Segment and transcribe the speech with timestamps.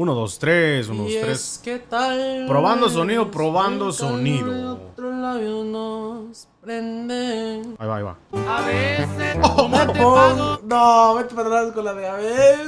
[0.00, 1.28] Uno, dos, tres, uno, dos, Y tres.
[1.38, 2.46] es, ¿qué tal?
[2.48, 4.50] Probando sonido, probando sonido.
[4.50, 7.60] de otro labio nos prende.
[7.78, 8.16] Ahí va, ahí va.
[8.48, 12.58] A veces Oh, no te pago, No, vete para atrás con la de a ver.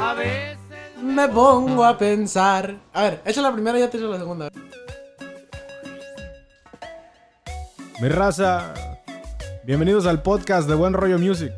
[0.00, 0.58] a veces
[1.02, 2.76] Me pongo a pensar.
[2.92, 4.50] A ver, echa la primera y ya te echo la segunda.
[8.00, 8.72] Mi raza,
[9.64, 11.52] bienvenidos al podcast de Buen Rollo Music,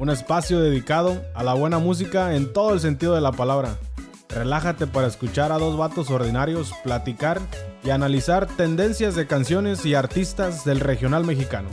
[0.00, 3.76] un espacio dedicado a la buena música en todo el sentido de la palabra.
[4.34, 7.40] Relájate para escuchar a dos vatos ordinarios platicar
[7.84, 11.68] y analizar tendencias de canciones y artistas del regional mexicano.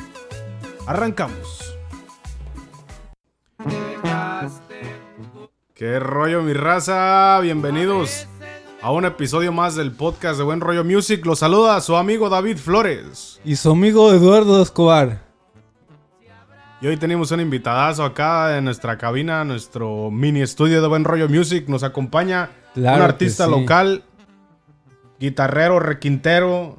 [0.85, 1.75] Arrancamos.
[5.73, 7.39] ¿Qué rollo mi raza?
[7.41, 8.27] Bienvenidos
[8.79, 11.25] a un episodio más del podcast de Buen Rollo Music.
[11.25, 13.41] Los saluda su amigo David Flores.
[13.43, 15.30] Y su amigo Eduardo Escobar.
[16.81, 21.29] Y hoy tenemos un invitadazo acá en nuestra cabina, nuestro mini estudio de Buen Rollo
[21.29, 21.67] Music.
[21.67, 23.51] Nos acompaña Claro un artista sí.
[23.51, 24.03] local,
[25.19, 26.75] guitarrero, requintero,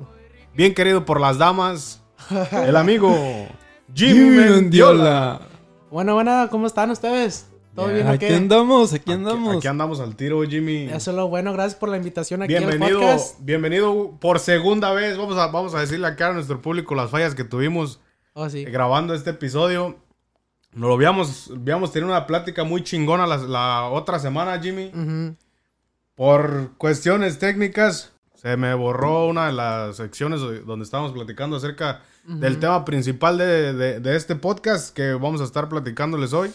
[0.54, 2.02] bien querido por las damas,
[2.66, 3.14] el amigo
[3.94, 5.40] Jimmy Mendiola.
[5.90, 7.46] Bueno, bueno, ¿cómo están ustedes?
[7.74, 8.34] ¿Todo bien o Aquí qué?
[8.34, 9.56] andamos, aquí Aquí, andamos.
[9.58, 10.88] aquí andamos al tiro, Jimmy.
[10.92, 13.36] Eso es lo bueno, gracias por la invitación aquí al Bienvenido, podcast.
[13.40, 15.16] bienvenido por segunda vez.
[15.16, 18.00] Vamos a, vamos a decirle acá a nuestro público las fallas que tuvimos
[18.34, 18.64] Oh, sí.
[18.64, 19.96] grabando este episodio.
[20.72, 24.90] Nos lo habíamos, habíamos tenido una plática muy chingona la, la otra semana, Jimmy.
[26.14, 32.58] Por cuestiones técnicas, se me borró una de las secciones donde estábamos platicando acerca del
[32.60, 36.50] tema principal de, de- de este podcast que vamos a estar platicándoles hoy.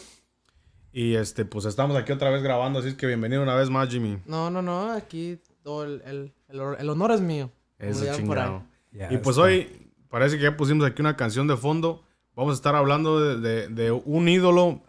[0.94, 3.89] Y este, pues estamos aquí otra vez grabando, así es que bienvenido una vez más,
[3.89, 4.17] Jimmy.
[4.25, 7.52] No, no, no, aquí todo el, el, el, el honor es mío.
[7.78, 8.64] Eso chingado.
[8.92, 9.42] Y pues está.
[9.44, 12.03] hoy parece que ya pusimos aquí una canción de fondo.
[12.36, 14.81] Vamos a estar hablando de, de- de un ídolo,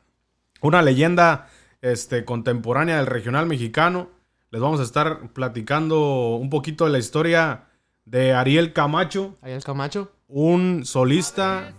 [0.60, 1.48] una leyenda
[1.80, 4.10] este, contemporánea del regional mexicano.
[4.50, 7.64] Les vamos a estar platicando un poquito de la historia
[8.04, 10.10] de Ariel Camacho, Ahí el Camacho.
[10.28, 11.74] un solista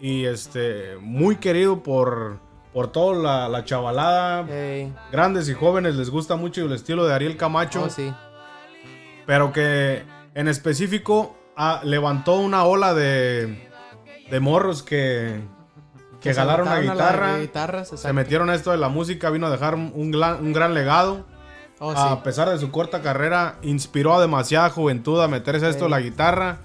[0.00, 2.38] y este muy querido por,
[2.72, 4.46] por toda la, la chavalada.
[5.12, 8.12] Grandes y jóvenes les gusta mucho el estilo de Ariel Camacho Oh, sí.
[9.26, 10.02] pero que
[10.34, 13.68] en específico ah, levantó una ola de,
[14.30, 15.40] de morros que,
[16.20, 16.80] que se jalaron la
[17.38, 20.72] guitarra, se metieron a esto de la música, vino a dejar un, gran, un gran
[20.74, 21.26] legado.
[21.78, 22.20] Oh, A sí.
[22.24, 26.00] pesar de su corta carrera, inspiró a demasiada juventud a meterse a esto de la
[26.00, 26.58] guitarra.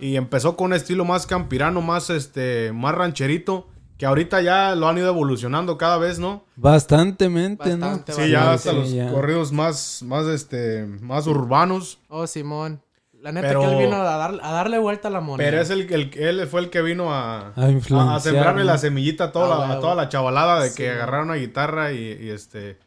[0.00, 4.88] Y empezó con un estilo más campirano, más, este, más rancherito, que ahorita ya lo
[4.88, 6.44] han ido evolucionando cada vez, ¿no?
[6.56, 8.18] Bastantemente, Bastante, ¿no?
[8.18, 9.10] Sí, ya hasta sí, los ya.
[9.10, 11.98] corridos más, más, este, más urbanos.
[12.08, 12.82] Oh, Simón.
[13.24, 15.48] La neta Pero- que él vino a, dar- a darle vuelta a la moneda.
[15.50, 18.70] Pero es el, el él fue el que vino a, A a sembrarle ¿no?
[18.72, 20.96] la semillita a toda, Ah, la, a toda la chavalada de Sí, que man.
[20.96, 22.78] agarraran una guitarra y, y, este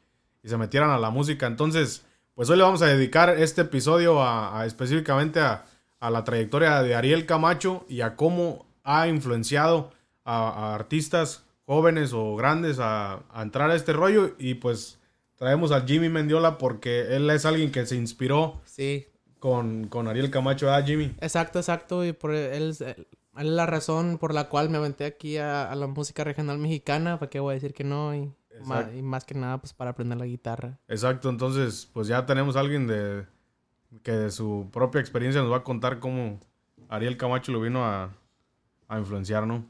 [0.44, 1.48] y se metieran a la música.
[1.48, 2.06] Entonces,
[2.36, 5.66] pues hoy le vamos a dedicar este episodio a, a específicamente a,
[6.00, 9.92] a la trayectoria de Ariel Camacho y a cómo ha influenciado
[10.24, 14.36] a, a artistas jóvenes o grandes a, a entrar a este rollo.
[14.38, 15.00] Y pues
[15.36, 19.08] traemos a Jimmy Mendiola porque él es alguien que se inspiró Sí,
[19.40, 21.16] con, con Ariel Camacho, ¿ah, Jimmy?
[21.22, 22.04] exacto, exacto.
[22.06, 25.72] Y por él, es- él es la razón por la cual me aventé aquí a,
[25.72, 27.20] a la música regional mexicana.
[27.20, 28.16] ¿Para qué voy a decir que no?
[28.16, 28.32] Y
[29.04, 30.80] más que nada, pues para aprender la guitarra.
[30.88, 33.26] Exacto, entonces pues ya tenemos a alguien de
[34.04, 36.40] que de su propia experiencia nos va a contar cómo
[36.90, 38.10] Ariel Camacho lo vino a,
[38.88, 39.66] a influenciar, ¿no?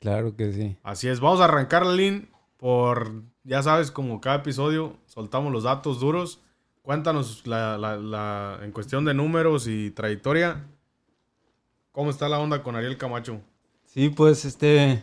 [0.00, 0.76] Claro que sí.
[0.82, 6.00] Así es, vamos a arrancar, Lin, por, ya sabes, como cada episodio, soltamos los datos
[6.00, 6.42] duros.
[6.90, 10.64] Cuéntanos la, la- la- en cuestión de números y trayectoria,
[11.90, 13.40] ¿cómo está la onda con Ariel Camacho?
[13.86, 15.02] Sí, pues este.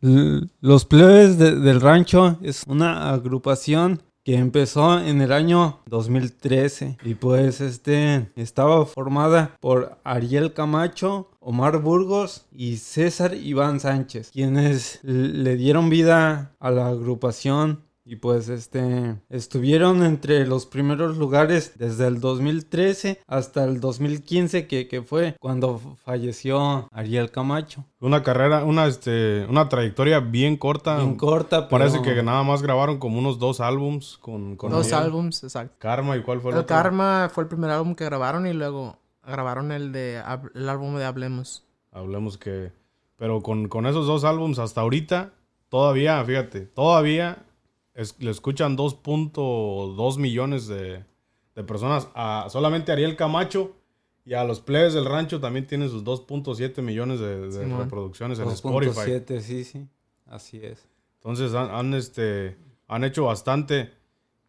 [0.00, 7.14] Los plebes de- del rancho es una agrupación que empezó en el año 2013 y
[7.16, 15.56] pues este estaba formada por Ariel Camacho, Omar Burgos y César Iván Sánchez, quienes le
[15.56, 22.18] dieron vida a la agrupación y pues este estuvieron entre los primeros lugares desde el
[22.18, 27.84] 2013 hasta el 2015 que, que fue cuando falleció Ariel Camacho.
[28.00, 30.96] Una carrera, una, este, una trayectoria bien corta.
[30.96, 34.92] Bien corta, pero Parece que nada más grabaron como unos dos álbums con, con Dos
[34.92, 35.76] álbums, exacto.
[35.78, 36.74] Karma y cuál fue el, El otro?
[36.74, 40.20] Karma fue el primer álbum que grabaron y luego grabaron el de
[40.56, 41.64] el álbum de Hablemos.
[41.92, 42.72] Hablemos que.
[43.16, 45.30] Pero con, con esos dos álbums hasta ahorita,
[45.68, 47.44] todavía, fíjate, todavía
[48.00, 51.04] es- le escuchan 2.2 millones de,
[51.54, 52.08] de personas.
[52.14, 53.76] A solamente Ariel Camacho
[54.24, 57.80] y a los plebes del rancho también tienen sus 2.7 millones de, de Simón.
[57.80, 59.10] reproducciones en Spotify.
[59.10, 59.86] 2.7, sí, sí.
[60.26, 60.86] Así es.
[61.16, 62.56] Entonces han, han, este,
[62.88, 63.90] han hecho bastante.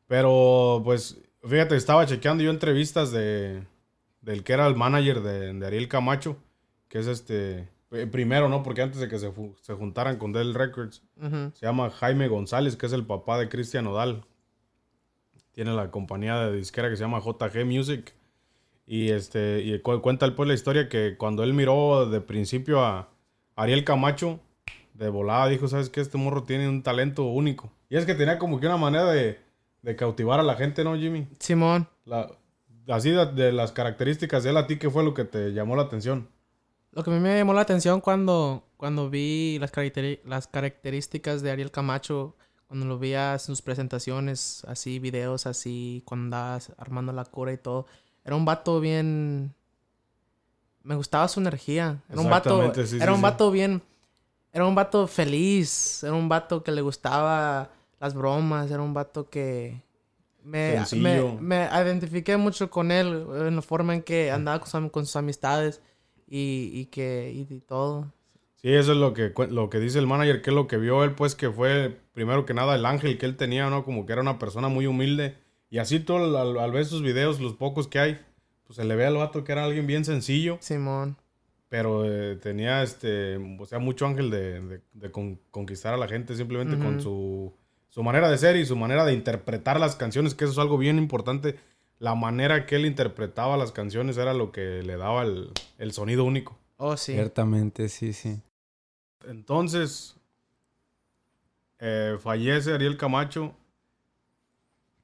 [0.08, 3.66] Pero, pues, fíjate, estaba chequeando yo entrevistas de
[4.22, 6.38] del que era el manager de, de Ariel Camacho,
[6.90, 7.68] que es este,
[8.12, 8.64] primero, ¿no?
[8.64, 11.04] Porque antes de que se, se juntaran con Dell Records,
[11.54, 14.24] se llama Jaime González, que es el papá de Cristian Odal.
[15.52, 18.14] Tiene la compañía de disquera que se llama JG Music.
[18.88, 23.10] Y este y cu- cuenta pues la historia que cuando él miró de principio a
[23.56, 24.40] Ariel Camacho,
[24.94, 26.02] de volada dijo, ¿sabes qué?
[26.02, 27.72] Este morro tiene un talento único.
[27.90, 29.40] Y es que tenía como que una manera de,
[29.82, 31.28] de cautivar a la gente, ¿no, Jimmy?
[31.40, 31.88] Simón.
[32.06, 32.30] La,
[32.88, 35.76] así de, de las características de él, ¿a ti qué fue lo que te llamó
[35.76, 36.28] la atención?
[36.94, 41.42] Lo que a mí me llamó la atención cuando, cuando vi las, caracteri- las características
[41.42, 42.36] de Ariel Camacho,
[42.68, 47.58] cuando lo vi a sus presentaciones, así, videos así, cuando andaba armando la cura y
[47.58, 47.86] todo.
[48.26, 49.54] Era un vato bien...
[50.84, 52.02] Me gustaba su energía.
[52.10, 53.22] Era un vato, sí, era sí, un sí.
[53.22, 53.82] vato bien...
[54.52, 56.04] Era un vato feliz.
[56.04, 58.70] Era un vato que le gustaba las bromas.
[58.70, 59.82] Era un vato que...
[60.44, 65.16] Me, me, me identifiqué mucho con él en la forma en que andaba con sus
[65.16, 65.82] amistades
[66.32, 68.12] y, y que y, y todo.
[68.56, 71.04] Sí, eso es lo que, lo que dice el manager, que es lo que vio
[71.04, 73.84] él, pues que fue primero que nada el ángel que él tenía, ¿no?
[73.84, 75.36] Como que era una persona muy humilde.
[75.70, 78.20] Y así todo, al, al- ver sus videos, los pocos que hay,
[78.66, 81.18] pues se le ve al vato que era alguien bien sencillo, Simón.
[81.70, 86.08] pero eh, tenía, este, o sea, mucho ángel de, de- de con- conquistar a la
[86.08, 87.02] gente simplemente con Ujú.
[87.02, 87.54] su,
[87.90, 90.78] su manera de ser y su manera de interpretar las canciones, que eso es algo
[90.78, 91.56] bien importante.
[92.02, 96.24] La manera que él interpretaba las canciones era lo que le daba el, el sonido
[96.24, 96.58] único.
[96.78, 97.14] Oh, sí.
[97.14, 98.42] Ciertamente, sí, sí.
[99.28, 100.16] Entonces,
[101.78, 103.54] eh, fallece Ariel Camacho.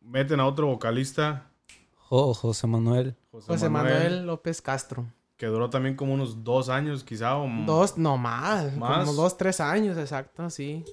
[0.01, 1.51] Meten a otro vocalista,
[1.97, 3.15] Jo- José Manuel.
[3.31, 5.05] José, José Manuel, Manuel López Castro.
[5.35, 7.37] que duró también como unos dos años, quizá.
[7.37, 8.75] O Dos, no más.
[8.75, 9.05] ¿Más?
[9.05, 10.83] Como dos, tres años, exacto, sí.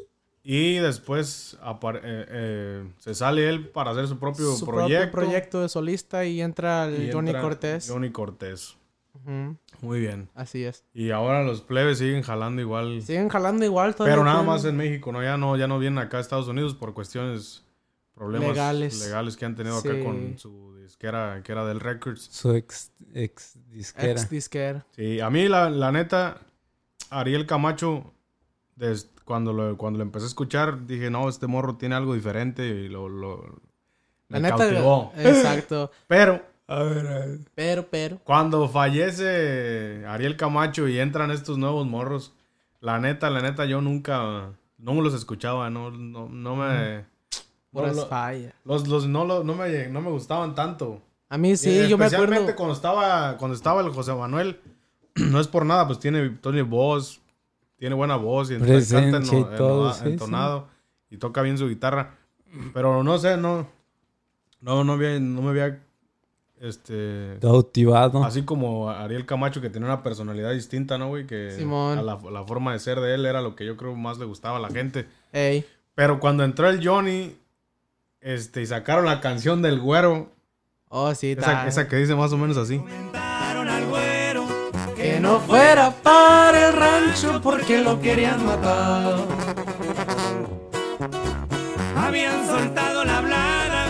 [0.47, 5.11] Y después eh, eh, se sale él para hacer su propio Su proyecto.
[5.11, 7.89] propio proyecto de solista y entra el y Johnny entra Cortés.
[7.89, 8.77] Johnny Cortés.
[9.81, 10.29] Muy bien.
[10.35, 10.85] Así es.
[10.93, 13.01] Y ahora los plebes siguen jalando igual.
[13.01, 14.15] Siguen jalando igual todavía.
[14.17, 15.23] pero nada tienen- más en México, ¿no?
[15.23, 17.65] Ya no, ya no vienen acá a Estados Unidos por cuestiones,
[18.15, 19.01] problemas Legales.
[19.01, 22.29] legales que han tenido acá con su disquera, que era del Records.
[22.31, 24.13] Su ex, ex disquera.
[24.13, 24.87] Ex disquera.
[24.91, 26.41] Sí, a mí la, la neta,
[27.09, 28.13] Ariel Camacho,
[28.77, 32.67] des- cuando, lo, cuando lo empecé a escuchar, dije, no, este morro tiene algo diferente
[32.67, 33.45] y lo, lo
[34.29, 34.57] La neta.
[34.57, 35.13] cautivó.
[35.17, 35.91] Exacto.
[36.09, 37.39] Pero A ver, a ver.
[37.55, 38.19] Pero, pero.
[38.25, 42.33] cuando fallece Ariel Camacho y entran estos nuevos morros,
[42.81, 47.05] la neta, la neta, yo nunca, no me los escuchaba, no, no, no me...
[47.73, 48.55] no lo- fallas.
[48.65, 51.01] los, los, no, lo- no, me, no me gustaban tanto.
[51.31, 52.57] A mí sí, Eh, yo me Especialmente acuerdo.
[52.57, 54.61] cuando estaba, cuando estaba el José Manuel,
[55.17, 57.21] no es por nada, pues tiene, tiene voz,
[57.85, 60.69] tiene buena voz y Presencia canta y eno- todo, eno- sí, entonado
[61.11, 62.15] y toca bien su guitarra.
[62.73, 63.67] Pero no sé, no,
[64.63, 65.83] no, no, había, no me había,
[66.63, 68.25] este, Cautivado.
[68.25, 71.27] así como Ariel Camacho que tenía una personalidad distinta, ¿no, güey?
[71.27, 71.99] Que Simón.
[71.99, 74.25] a la, la forma de ser de él era lo que yo creo más le
[74.25, 75.07] gustaba a la gente.
[75.33, 75.67] Ey.
[75.95, 77.37] Pero cuando entró el Johnny,
[78.23, 80.33] este, y sacaron la canción del güero,
[80.89, 82.81] Oh, sí, esa, esa que dice más o menos así.
[85.15, 89.15] Que no fuera para el rancho porque lo querían matar.
[91.97, 93.87] habían soltado la hablada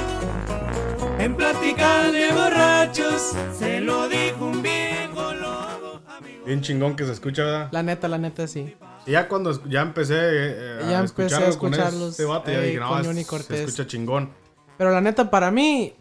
[1.18, 3.34] en plática de borrachos.
[3.58, 6.44] Se lo dijo un viejo lobo, amigo.
[6.44, 7.68] Bien chingón que se escucha, ¿verdad?
[7.72, 8.76] La neta, la neta, sí.
[9.06, 12.58] Y ya cuando ya empecé eh, Ya a empecé a con escucharlos, este vato, ya
[12.58, 14.30] ey, dije, no, con Johnny se escucha chingón.
[14.76, 15.94] Pero la neta, para mí,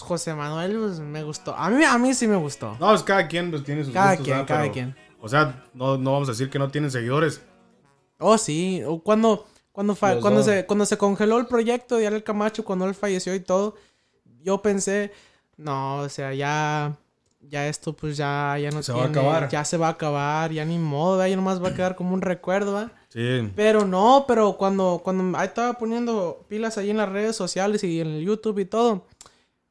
[0.00, 1.54] José Manuel pues, me gustó.
[1.54, 2.72] A mí, a mí sí me gustó.
[2.80, 4.48] No, pues cada quien pues, tiene sus Cada gustos, quien, ¿verdad?
[4.48, 4.96] cada Pero, quien.
[5.20, 7.42] O sea, no, no vamos a decir que no tienen seguidores.
[8.18, 8.82] Oh, sí.
[8.86, 10.46] O Cuando, cuando, fa- cuando, dos.
[10.46, 13.74] se, cuando se congeló el proyecto de Ariel Camacho, cuando él falleció y todo,
[14.42, 15.12] yo pensé,
[15.56, 16.96] no, o sea, ya,
[17.40, 19.48] ya esto pues ya, ya no Se va a tiene- acabar.
[19.48, 21.30] Ya se va a acabar, ya ni modo, ¿verdad?
[21.30, 22.92] ya nomás va a quedar como un recuerdo, ¿verdad?
[23.08, 23.50] Sí.
[23.54, 28.00] Pero no, pero cuando, cuando ahí estaba poniendo pilas ahí en las redes sociales y
[28.00, 29.04] en el YouTube y todo,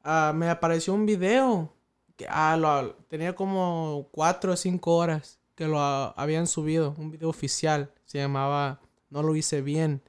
[0.04, 1.72] ah, me apareció un video
[2.16, 7.10] que ah, lo- tenía como cuatro o cinco horas que lo ah, habían subido, un
[7.10, 8.80] video oficial, se llamaba
[9.10, 10.02] No lo hice bien,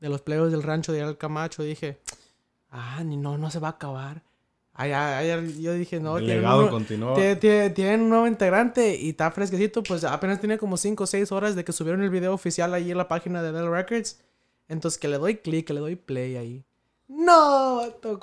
[0.00, 1.62] de los plebes del rancho de Al Camacho.
[1.62, 1.98] Dije,
[2.70, 4.22] ah, ni no, no se va a acabar.
[4.76, 7.14] Ay, ay, ay, yo dije, no, el tienen legado un- continúa.
[7.14, 9.82] Tienen un nuevo integrante y está fresquecito.
[9.84, 12.90] Pues apenas tiene como 5 o 6 horas de que subieron el video oficial ahí
[12.90, 14.20] en la página de Bell Records.
[14.68, 16.64] Entonces que le doy clic, que le doy play ahí.
[17.08, 18.18] No, vato,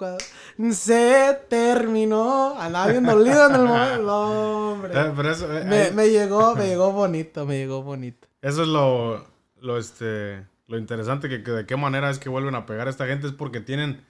[0.72, 2.60] se terminó.
[2.60, 4.02] Andaba bien dolido en el momento.
[4.04, 4.92] No, hombre.
[5.00, 8.28] Eh, pero eso, eh, Me, ahí- me llegó, me llegó bonito, me llegó bonito.
[8.42, 9.26] eso es lo,
[9.60, 12.90] lo, este, lo interesante que, que de qué manera es que vuelven a pegar a
[12.90, 14.04] esta gente es porque tienen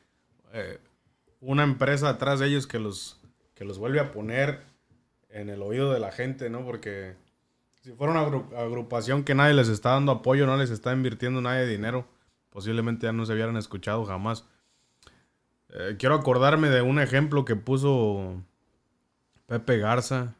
[0.53, 0.79] eh,
[1.41, 3.19] una empresa atrás de ellos que los,
[3.53, 4.61] que los vuelve a poner
[5.29, 6.63] en el oído de la gente, ¿no?
[6.65, 7.15] Porque
[7.81, 11.41] si fuera una agru- agrupación que nadie les está dando apoyo, no les está invirtiendo
[11.41, 12.05] nadie dinero,
[12.49, 14.45] posiblemente ya no se hubieran escuchado jamás.
[15.73, 18.35] Eh, quiero acordarme de un ejemplo que puso
[19.45, 20.35] Pepe Garza,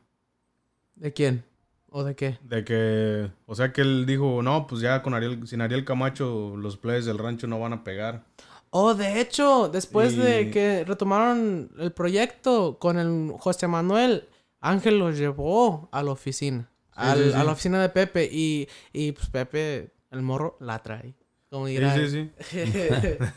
[0.95, 1.43] ¿De quién?
[1.89, 2.38] ¿O de qué?
[2.43, 6.55] de que, o sea que él dijo, no, pues ya con Ariel, sin Ariel Camacho
[6.57, 8.23] los players del rancho no van a pegar.
[8.69, 14.29] Oh, de hecho, después Y- de que retomaron el proyecto con el José Manuel,
[14.61, 16.69] Ángel los llevó a la oficina.
[16.93, 17.35] al- sí, sí.
[17.35, 18.29] A la oficina de Pepe.
[18.31, 21.15] Y, y pues Pepe, el morro, la trae.
[21.51, 21.93] Como Sí, dirá.
[21.96, 22.31] sí, sí.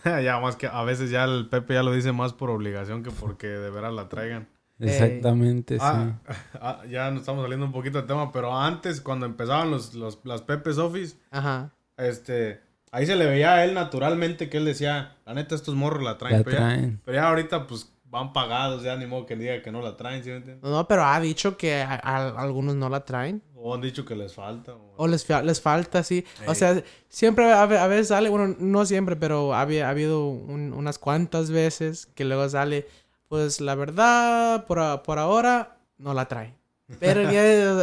[0.24, 3.10] ya más que a veces ya el Pepe ya lo dice más por obligación que
[3.10, 4.48] porque de veras la traigan.
[4.78, 6.12] Exactamente, Ah,
[6.60, 10.20] ah, ya nos estamos saliendo un poquito de tema, pero antes, cuando empezaban los, los,
[10.24, 11.70] las Pepe's Office, Ajá.
[11.96, 12.60] este,
[12.92, 16.12] ahí se le veía a él naturalmente que él decía, la neta, estos morros la
[16.12, 16.18] sí.
[16.18, 16.38] traen.
[16.38, 17.00] La pero, Ya, traen.
[17.04, 20.22] pero ya ahorita, pues, van pagados, ya ni modo que diga que no la traen,
[20.22, 20.62] ¿sí me entiendes?
[20.70, 23.42] No, pero ha dicho que a, a algunos no la traen.
[23.56, 24.72] O han dicho que les falta.
[24.74, 26.24] o- O les, les falta, sí.
[26.46, 29.88] O sea, siempre a, ve- a veces sale, bueno, no siempre, pero ha, habi- ha
[29.90, 32.86] habido un- unas cuantas veces que luego sale,
[33.28, 36.54] pues la verdad, por, por ahora, no la trae.
[37.00, 37.42] Pero ya,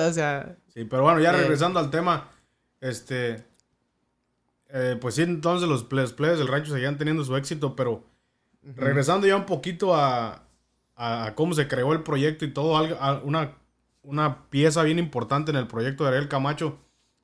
[0.10, 1.38] o sea, Sí, pero bueno, ya Eh.
[1.42, 2.30] regresando al tema,
[2.80, 3.44] este,
[4.70, 8.04] eh, pues sí, entonces los players, players del rancho seguían teniendo su éxito, pero
[8.64, 10.44] regresando ya un poquito a,
[10.96, 12.82] a- cómo se creó el proyecto y todo,
[13.24, 13.54] una,
[14.04, 16.78] una pieza bien importante en el proyecto de Ariel Camacho,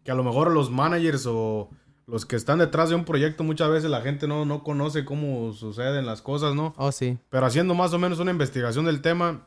[0.03, 1.69] que a lo mejor los managers o
[2.05, 5.51] los que están detrás de un proyecto muchas veces la gente no, no conoce cómo
[5.53, 6.73] suceden las cosas, ¿no?
[6.77, 7.17] oh sí.
[7.29, 9.41] Pero haciendo más o menos una investigación del tema,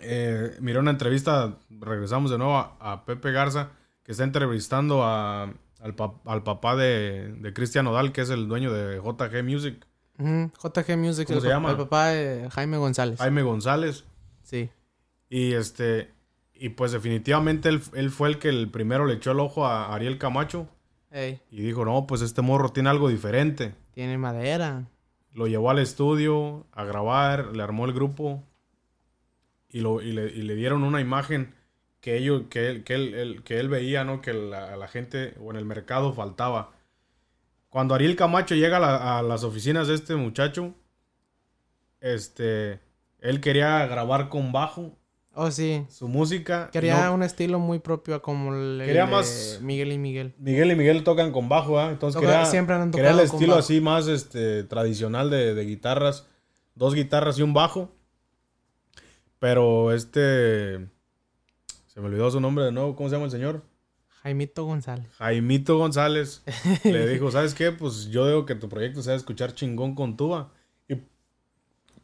[0.00, 3.70] eh, miré una entrevista, regresamos de nuevo a, a Pepe Garza,
[4.02, 8.98] que está entrevistando a- al papá de, de Cristian Odal, que es el dueño de
[8.98, 9.84] JG Music,
[10.22, 11.70] JG Music, ¿Cómo el, se llama?
[11.70, 13.18] el papá de Jaime González.
[13.18, 14.04] Jaime González.
[14.42, 14.70] Sí.
[15.28, 16.10] Y este
[16.54, 19.92] y pues definitivamente él, él fue el que el primero le echó el ojo a
[19.94, 20.68] Ariel Camacho
[21.10, 23.74] Ey, y dijo, no, pues este morro tiene algo diferente.
[23.94, 24.84] tiene madera.
[25.32, 28.42] Lo llevó al estudio a grabar, le armó el grupo
[29.68, 31.54] y, lo, y, le, y le dieron una imagen
[32.00, 34.20] que, ellos, que, él, que, él, él- que él veía, ¿no?
[34.20, 36.71] Que la, a la gente o en el mercado faltaba.
[37.72, 40.74] Cuando Ariel Camacho llega a, la- a las oficinas de este muchacho,
[42.02, 42.80] este,
[43.20, 44.92] él quería grabar con bajo
[45.34, 45.86] Oh, sí.
[45.88, 46.68] su música.
[46.70, 50.34] Quería no- un estilo muy propio a como el Quería el más- Miguel y Miguel.
[50.36, 51.90] Miguel y Miguel tocan con bajo, ¿ah?
[51.90, 53.60] Entonces Toca- quería, siempre han quería el estilo bajo.
[53.60, 56.26] así más este, tradicional de, de guitarras.
[56.74, 57.90] Dos guitarras y un bajo.
[59.38, 60.86] Pero este...
[61.86, 62.94] Se me olvidó su nombre de nuevo.
[62.96, 63.62] ¿Cómo se llama el señor?
[64.22, 65.08] Jaimito González.
[65.18, 66.42] Jaimito González.
[66.84, 67.72] le dijo, ¿sabes qué?
[67.72, 70.52] Pues yo digo que tu proyecto sea escuchar chingón con tuba.
[70.88, 70.96] Y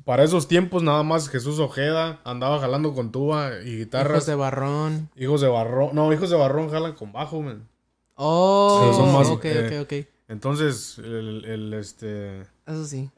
[0.04, 4.10] para esos tiempos nada más Jesús Ojeda andaba jalando con tuba y guitarras.
[4.16, 5.10] Hijos de Barrón.
[5.16, 5.90] Hijos de Barrón.
[5.94, 7.68] No, Hijos de Barrón jalan con bajo, man.
[8.16, 10.08] Oh, Sí, son más, ok, eh, ok, ok.
[10.28, 12.40] Entonces, el, el, este...
[12.66, 13.10] Eso sí.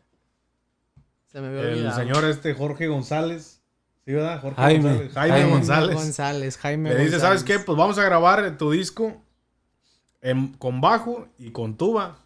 [1.33, 1.97] Se me había El olvidado.
[2.01, 3.60] señor este Jorge González.
[4.11, 4.41] ¿Sí, verdad?
[4.41, 4.83] Jorge Jaime.
[4.91, 5.13] González.
[5.15, 5.95] Jaime, Jaime González.
[5.97, 6.59] González.
[6.59, 7.41] Jaime Le dice, González.
[7.41, 7.65] ¿sabes qué?
[7.65, 9.17] Pues vamos a grabar tu disco
[10.21, 12.19] en- con bajo y con tuba.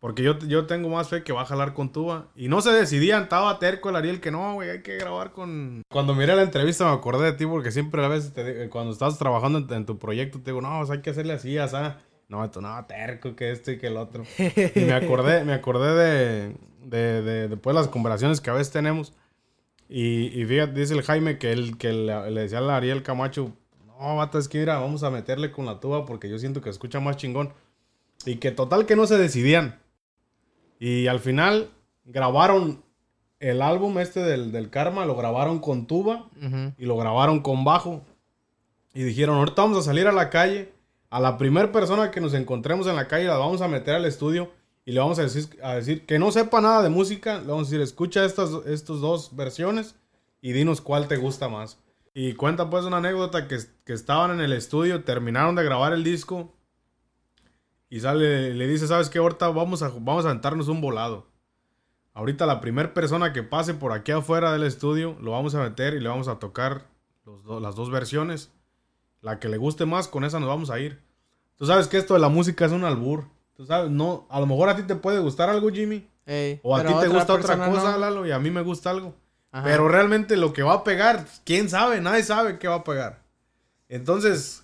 [0.00, 2.28] Porque yo, yo tengo más fe que va a jalar con tuba.
[2.36, 5.82] Y no se decidían, estaba terco el Ariel que no, güey, hay que grabar con...
[5.90, 9.18] Cuando miré la entrevista me acordé de ti porque siempre a veces te cuando estás
[9.18, 11.98] trabajando en, en tu proyecto te digo, no, pues hay que hacerle así, asá.
[12.28, 14.22] No, tú no, terco, que esto y que el otro.
[14.38, 18.70] Y me acordé, me acordé de, de, de, de, pues, las conversaciones que a veces
[18.72, 19.14] tenemos.
[19.88, 23.52] Y, y fíjate, dice el Jaime que él que le, le decía al Ariel Camacho,
[23.98, 26.70] no, bata, es que mira, vamos a meterle con la tuba porque yo siento que
[26.70, 27.52] escucha más chingón.
[28.26, 29.78] Y que total que no se decidían.
[30.80, 31.70] Y al final
[32.04, 32.82] grabaron
[33.40, 36.72] el álbum este del, del Karma, lo grabaron con tuba Ujú.
[36.76, 38.02] y lo grabaron con bajo.
[38.94, 40.72] Y dijeron, ahorita vamos a salir a la calle.
[41.10, 44.04] A la primera persona que nos encontremos en la calle la vamos a meter al
[44.04, 44.50] estudio
[44.88, 47.40] y le vamos a decir, a decir que no sepa nada de música.
[47.40, 49.96] Le vamos a decir, escucha estas estos dos versiones
[50.40, 51.78] y dinos cuál te gusta más.
[52.14, 56.04] Y cuenta pues una anécdota que, que estaban en el estudio, terminaron de grabar el
[56.04, 56.54] disco
[57.90, 59.18] y sale, le dice, ¿sabes qué?
[59.18, 61.26] Ahorita vamos a, vamos a un volado.
[62.14, 65.92] Ahorita la primera persona que pase por aquí afuera del estudio lo vamos a meter
[65.92, 66.86] y le vamos a tocar
[67.60, 68.50] las dos versiones.
[69.20, 71.02] La que le guste más, con esa nos vamos a ir.
[71.56, 73.36] Tú sabes que esto de la música es un albur.
[73.58, 76.08] Tú sabes, no, a lo mejor a ti te puede gustar algo, Jimmy.
[76.24, 77.98] Ey, O a ti te gusta otra cosa, no.
[77.98, 79.16] Lalo, y a mí me gusta algo.
[79.50, 79.64] Ajá.
[79.64, 83.18] Pero realmente lo que va a pegar, quién sabe, nadie sabe qué va a pegar.
[83.88, 84.62] Entonces,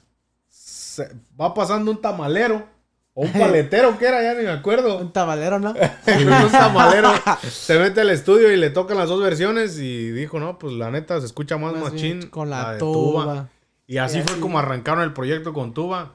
[0.49, 1.11] se-
[1.41, 2.69] va pasando un tamalero
[3.15, 4.99] O un paletero que era, ya ni me acuerdo.
[4.99, 5.71] Un tabalero, ¿no?
[6.07, 7.11] un tamalero
[7.51, 10.93] se mete al estudio y le tocan las dos versiones y dijo, no, pues la
[10.93, 13.49] neta se escucha más Más machín con la tuba.
[13.89, 16.13] Y así Y fue así- como arrancaron el proyecto con tuba.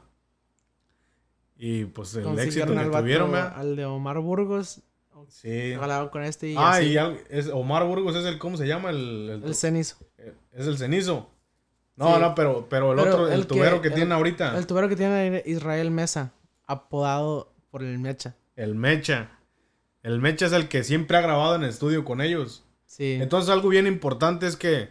[1.61, 3.53] Y pues el éxito que al vato- tuvieron, ¿verdad?
[3.55, 4.81] al de Omar Burgos.
[5.27, 5.73] Sí.
[6.11, 6.93] Con este y Ah, así.
[6.93, 6.97] y
[7.29, 8.89] es, Omar Burgos es el, ¿cómo se llama?
[8.91, 9.97] El, el- El cenizo.
[10.53, 11.29] es el cenizo.
[11.97, 12.21] No, Sí.
[12.21, 14.65] no, pero, pero el Pero otro, el, el que- tubero que, el- tiene ahorita, El
[14.65, 16.31] tubero que tiene Israel Mesa,
[16.65, 18.35] apodado por el Mecha.
[18.55, 19.31] el Mecha.
[20.01, 22.63] El Mecha es el que siempre ha grabado en estudio con ellos.
[22.85, 23.17] Sí.
[23.21, 24.89] Entonces algo bien importante es que,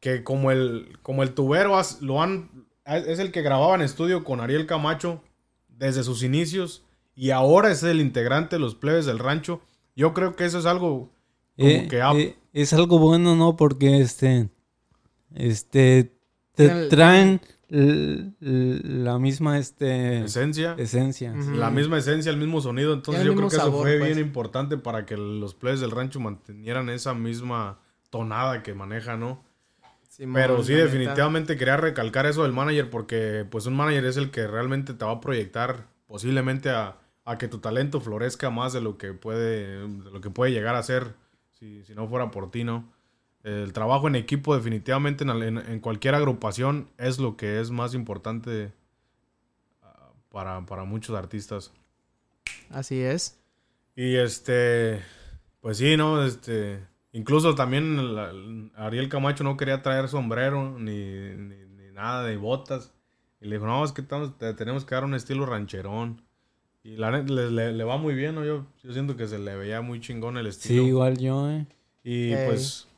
[0.00, 4.24] que como el, como el tubero has- lo han, es el que grababa en estudio
[4.24, 5.22] con Ariel Camacho
[5.78, 9.60] desde sus inicios y ahora es el integrante de los plebes del rancho.
[9.96, 11.10] Yo creo que eso es algo
[11.56, 13.56] como Eh, que ha- eh, es algo bueno, ¿no?
[13.56, 14.48] Porque este.
[15.34, 16.12] Este.
[16.54, 20.74] Te El- traen la misma este, esencia.
[20.78, 21.34] esencia.
[21.54, 22.94] La misma esencia, el mismo sonido.
[22.94, 24.14] Entonces yo creo que eso fue pues.
[24.16, 27.78] bien importante para que los plebes del rancho mantenieran esa misma
[28.10, 29.44] tonada que maneja, ¿no?
[30.18, 30.84] Simón, Pero sí, neta.
[30.84, 35.04] definitivamente quería recalcar eso del manager porque pues un manager es el que realmente te
[35.04, 39.78] va a proyectar posiblemente a, a que tu talento florezca más de lo que puede,
[39.86, 41.14] de lo que puede llegar a ser
[41.52, 42.92] si, si no fuera por ti, ¿no?
[43.44, 47.94] El trabajo en equipo definitivamente en, en- en cualquier agrupación es lo que es más
[47.94, 48.72] importante
[49.82, 51.72] ah, para, para muchos artistas.
[52.70, 53.38] Así es.
[53.94, 55.00] Y este,
[55.60, 56.24] pues sí, ¿no?
[56.24, 56.80] Este,
[57.12, 58.32] incluso también la-
[58.76, 60.96] Ariel Camacho no quería traer sombrero ni,
[61.36, 62.92] ni, ni nada de botas.
[63.40, 66.22] Y le dijo, no, es que estamos- te- tenemos que dar un estilo rancherón.
[66.82, 68.44] Y la neta le, le- le va muy bien, ¿no?
[68.44, 70.82] Yo, yo siento que se le veía muy chingón el Sí, estilo.
[70.84, 71.66] igual yo, eh.
[72.04, 72.88] Y pues,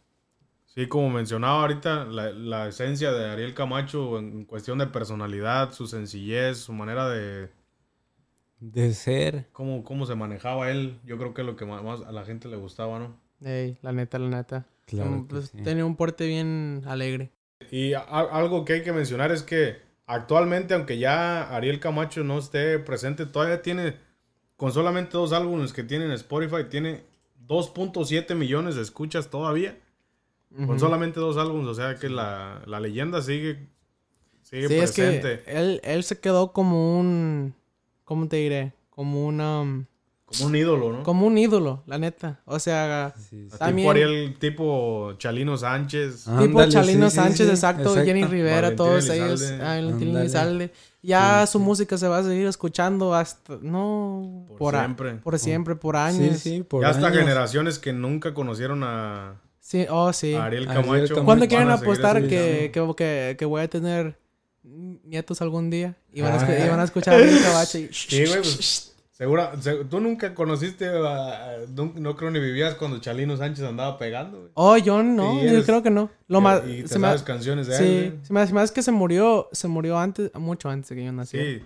[0.66, 5.86] sí, como mencionaba ahorita, la, la esencia de Ariel Camacho en cuestión de personalidad, su
[5.86, 7.50] sencillez, su manera de,
[8.60, 9.48] De ser.
[9.52, 12.48] cómo, cómo se manejaba él, yo creo que es lo que más a la gente
[12.48, 13.16] le gustaba, ¿no?
[13.42, 14.66] Ey, la neta, la neta.
[14.86, 15.62] Claro pues, sí.
[15.62, 17.30] Tenía un porte bien alegre.
[17.70, 22.38] Y a- algo que hay que mencionar es que actualmente, aunque ya Ariel Camacho no
[22.38, 23.94] esté presente, todavía tiene,
[24.56, 27.02] con solamente dos álbumes que tiene en Spotify, tiene
[27.46, 29.76] 2.7 millones de escuchas todavía.
[30.66, 33.68] Con solamente dos álbumes, o sea que la, la leyenda sigue,
[34.42, 35.42] sigue Sí, es presente.
[35.44, 37.54] que él, él se quedó como un...
[38.04, 38.72] ¿Cómo te diré?
[38.90, 39.60] Como una...
[39.60, 39.84] um,
[40.36, 41.02] Como un ídolo, ¿no?
[41.02, 42.40] Como un ídolo, la neta.
[42.44, 43.58] O sea, Sí, sí.
[43.58, 46.28] también- Tipo Ariel, tipo Chalino Sánchez.
[46.28, 46.38] Ah.
[46.40, 48.04] tipo Chalino sí, Sánchez, sí, exacto, exacto.
[48.04, 49.24] Jenny Rivera, Valentín todos Elizalde.
[49.24, 49.52] ellos.
[49.60, 50.16] Ah, Valentín.
[50.16, 50.72] Elizalde.
[51.02, 51.64] Ya Sí, su sí.
[51.64, 53.58] música se va a seguir escuchando hasta...
[53.62, 55.14] No, Por por, a- siempre.
[55.14, 56.38] por siempre, por años.
[56.38, 57.18] Sí, sí, por ya hasta años.
[57.18, 60.34] generaciones que nunca conocieron a, Sí, oh, sí.
[60.34, 61.04] a Ariel Ariel Camacho.
[61.08, 61.24] Camacho.
[61.24, 64.18] ¿Cuándo quieren apostar que, que, que, que voy a tener
[64.62, 65.96] nietos algún día?
[66.12, 66.66] Y van a, Ah.
[66.66, 67.88] y van a escuchar a Ariel Cabacho y...
[67.92, 68.89] Sí, güey, pues,
[69.20, 73.98] Segura, se- tú nunca conociste, a- no, no creo ni vivías cuando Chalino Sánchez andaba
[73.98, 74.50] pegando, güey.
[74.54, 76.10] Oh, yo no, Sí, yo eres- creo que no.
[76.26, 76.62] Lo Y- más...
[76.66, 78.82] Y te se me- sabes canciones de Sí, él, se me, se me hace que
[78.82, 81.36] se murió, se murió antes, mucho antes de que yo nací.
[81.36, 81.62] Sí.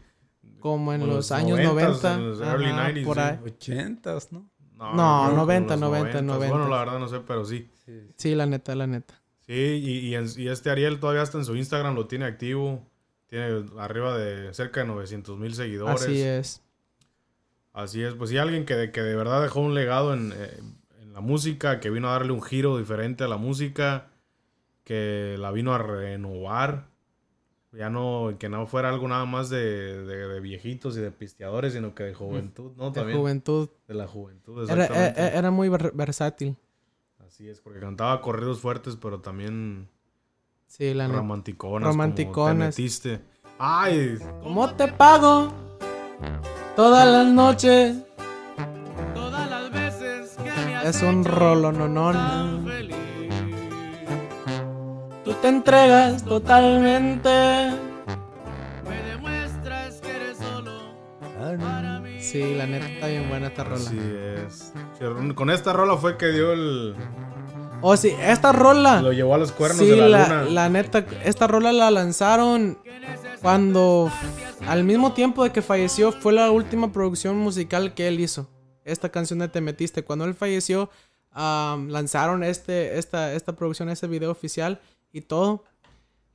[0.59, 2.15] Como en Como los los años 90s, 90.
[2.15, 3.23] en los early ajá, 90s, por sí.
[3.23, 3.39] ahí.
[3.47, 4.51] Ochentas, ¿no?
[4.77, 4.87] No,
[5.27, 6.25] creo que 90, como los 90, 90s.
[6.25, 6.49] 90s.
[6.51, 7.71] Bueno, la verdad no sé, pero sí.
[8.17, 9.15] Sí, la neta, la neta.
[9.47, 12.83] Sí, y, y, en- y este Ariel todavía está en su Instagram, lo tiene activo.
[13.29, 16.03] Tiene arriba de cerca de 900 mil seguidores.
[16.03, 16.63] Así es.
[17.75, 20.61] Así es, pues sí, alguien que de, que de verdad dejó un legado en, eh,
[21.03, 24.07] en la música, que vino a darle un giro diferente a la música,
[24.85, 26.87] que la vino a renovar.
[27.73, 31.73] Ya no, que no fuera algo nada más de, de- de viejitos y de pisteadores,
[31.73, 32.91] sino que de juventud, ¿no?
[32.91, 33.69] De También juventud.
[33.89, 35.21] de la juventud, exactamente.
[35.21, 36.57] era, era muy ver- versátil.
[37.27, 39.89] Así es, porque cantaba corridos fuertes, pero también
[40.69, 41.89] Sí, la romanticonas.
[41.89, 42.35] Romanticonas.
[42.35, 43.21] Como te metiste.
[43.59, 45.53] Ay, ¿Cómo te pago?
[46.77, 47.97] Todas las noches.
[49.15, 52.97] Todas las veces que me Es un tan feliz.
[55.25, 57.31] Tú te entregas totalmente.
[58.89, 60.73] Me demuestras que eres solo
[61.59, 62.21] para mí.
[62.21, 63.77] Sí, la neta está bien buena esta rola.
[63.77, 64.73] así es.
[64.99, 66.95] Sí, Con esta rola fue que dio el...
[67.87, 69.01] Oh, sí, esta rola.
[69.03, 70.45] Lo llevó a los cuernos Sí, de la, la, luna.
[70.51, 72.79] la neta, esta rola la lanzaron
[73.45, 74.11] cuando,
[74.67, 78.49] al mismo tiempo de que falleció, fue la última producción musical que él hizo.
[78.85, 80.03] Esta canción de Te Metiste.
[80.03, 80.89] Cuando él falleció,
[81.31, 84.81] am, lanzaron este, esta, esta producción, este video oficial
[85.13, 85.63] y todo.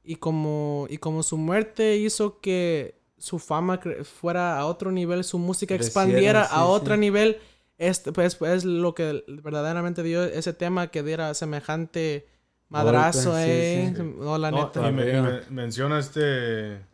[0.03, 5.39] Y como, y como su muerte hizo que su fama fuera a otro nivel, su
[5.39, 6.99] música Creciera, expandiera sí, a otro sí.
[6.99, 7.37] nivel,
[7.79, 12.27] este, pues, pues lo que verdaderamente dio ese tema que diera semejante
[12.69, 13.93] madrazo, eh.
[13.97, 14.03] sí.
[14.03, 14.87] No, la No, neta.
[14.87, 16.87] y me- menciona este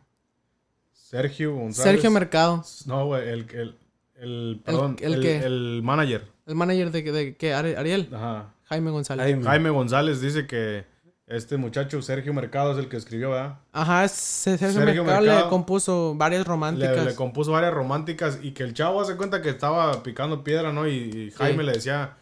[1.16, 1.92] Sergio González.
[1.92, 3.76] Sergio Mercado, No, güey, el, el,
[4.16, 5.36] el, perdón, el el, qué?
[5.38, 6.24] el manager.
[6.46, 8.52] el manager de, de, que Ariel, Ajá.
[8.64, 9.24] Jaime González.
[9.24, 9.44] Jaime.
[9.44, 10.84] Jaime González dice que
[11.26, 13.58] este muchacho, Sergio Mercado, es el que escribió, ¿verdad?
[13.72, 15.44] Ajá, Sergio, Sergio Mercado, Mercado.
[15.46, 17.04] le compuso varias Le, románticas.
[17.04, 20.86] le compuso varias románticas y que el chavo hace cuenta que estaba picando piedra, ¿no?
[20.86, 22.16] Y, y Jaime le decía,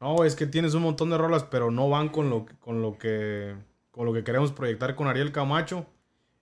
[0.00, 2.80] no, güey, es que tienes un montón de rolas, pero no van con lo, con
[2.82, 3.54] lo que
[3.90, 5.86] con lo que queremos proyectar con Ariel Camacho.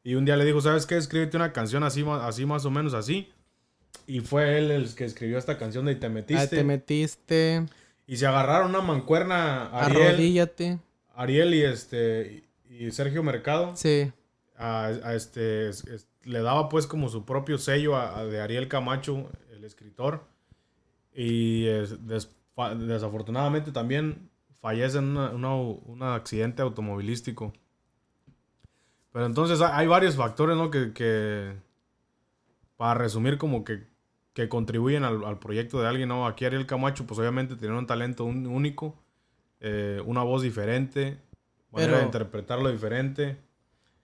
[0.05, 0.97] Y un día le dijo, ¿sabes qué?
[0.97, 3.33] Escríbete una canción así, así más o menos así.
[4.07, 6.57] Y fue él el que escribió esta canción de te Ah, metiste.
[6.57, 7.67] te metiste,
[8.07, 10.79] Y se agarraron una mancuerna Ariel, arrodíllate.
[11.17, 13.75] Ariel y este y Sergio Mercado.
[13.77, 14.13] Sí,
[14.57, 18.41] a, a este es- es- le daba pues como su propio sello a, a de
[18.43, 20.25] Ariel Camacho, el escritor.
[21.15, 24.29] Y es- des- fa- desafortunadamente también
[24.61, 27.55] fallece en una- una- un accidente automovilístico.
[29.15, 30.73] Pero entonces hay, varios factores, ¿no?
[30.73, 31.53] Que, que,
[32.77, 33.85] para resumir como que,
[34.33, 36.27] que contribuyen al, al proyecto de alguien, ¿no?
[36.27, 38.99] Aquí Ariel Camacho pues obviamente tiene un talento un- único,
[39.61, 41.17] eh, una voz diferente,
[41.71, 43.37] manera Pero- de interpretarlo diferente.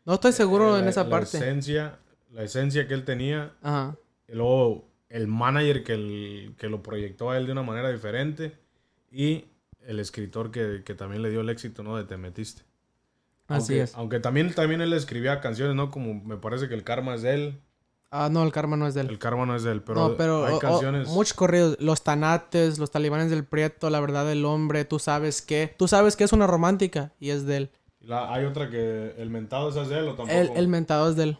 [0.04, 1.38] no estoy seguro Eh, en la- esa la parte.
[1.38, 1.98] Esencia,
[2.30, 3.52] la esencia que él tenía.
[3.62, 3.96] Ajá.
[4.28, 8.56] Y luego el manager que, el- que lo proyectó a él de una manera diferente.
[9.10, 9.46] Y
[9.84, 11.96] el escritor que, que también le dio el éxito, ¿no?
[11.96, 12.62] De Te Metiste.
[13.50, 13.94] Así aunque, es.
[13.94, 15.90] Aunque también, también él escribía canciones, ¿no?
[15.90, 17.60] Como me parece que el karma es de él.
[18.12, 19.08] Ah, no, el karma no es de él.
[19.10, 21.08] El karma no es de él, pero, no, pero hay o- o- canciones.
[21.08, 25.74] muchos corridos, los tanates, los talibanes del prieto, la verdad del hombre, tú sabes que,
[25.76, 27.70] tú sabes que es una romántica y es de él.
[28.00, 30.30] La- hay otra que el mentado es de él o tampoco.
[30.32, 31.38] El, el mentado es de él.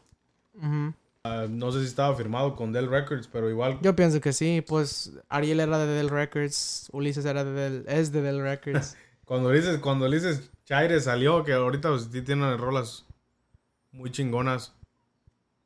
[1.25, 3.79] Ah, no sé si estaba firmado con Dell Records, pero igual.
[3.83, 8.11] Yo pienso que sí, pues Ariel era de Dell Records, Ulises era de Dell, es
[8.13, 8.97] de Dell Records.
[9.31, 13.05] Cuando dices, cuando dices Chaire salió, que ahorita pues, tiene rolas
[13.93, 14.73] muy chingonas.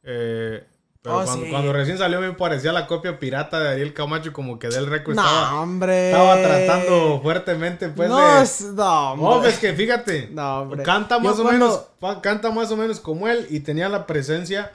[0.02, 0.62] Eh,
[1.00, 1.50] pero Oh, cuando, sí.
[1.50, 5.16] cuando recién salió me parecía la copia pirata de Ariel Camacho, como que del récord
[5.16, 6.10] estaba, hombre.
[6.10, 8.42] estaba tratando fuertemente, pues, no, de...
[8.42, 10.82] es- no, No, es que fíjate, No, hombre.
[10.82, 14.06] canta Yo más o cuando- menos, canta más o menos como él y tenía la
[14.06, 14.72] presencia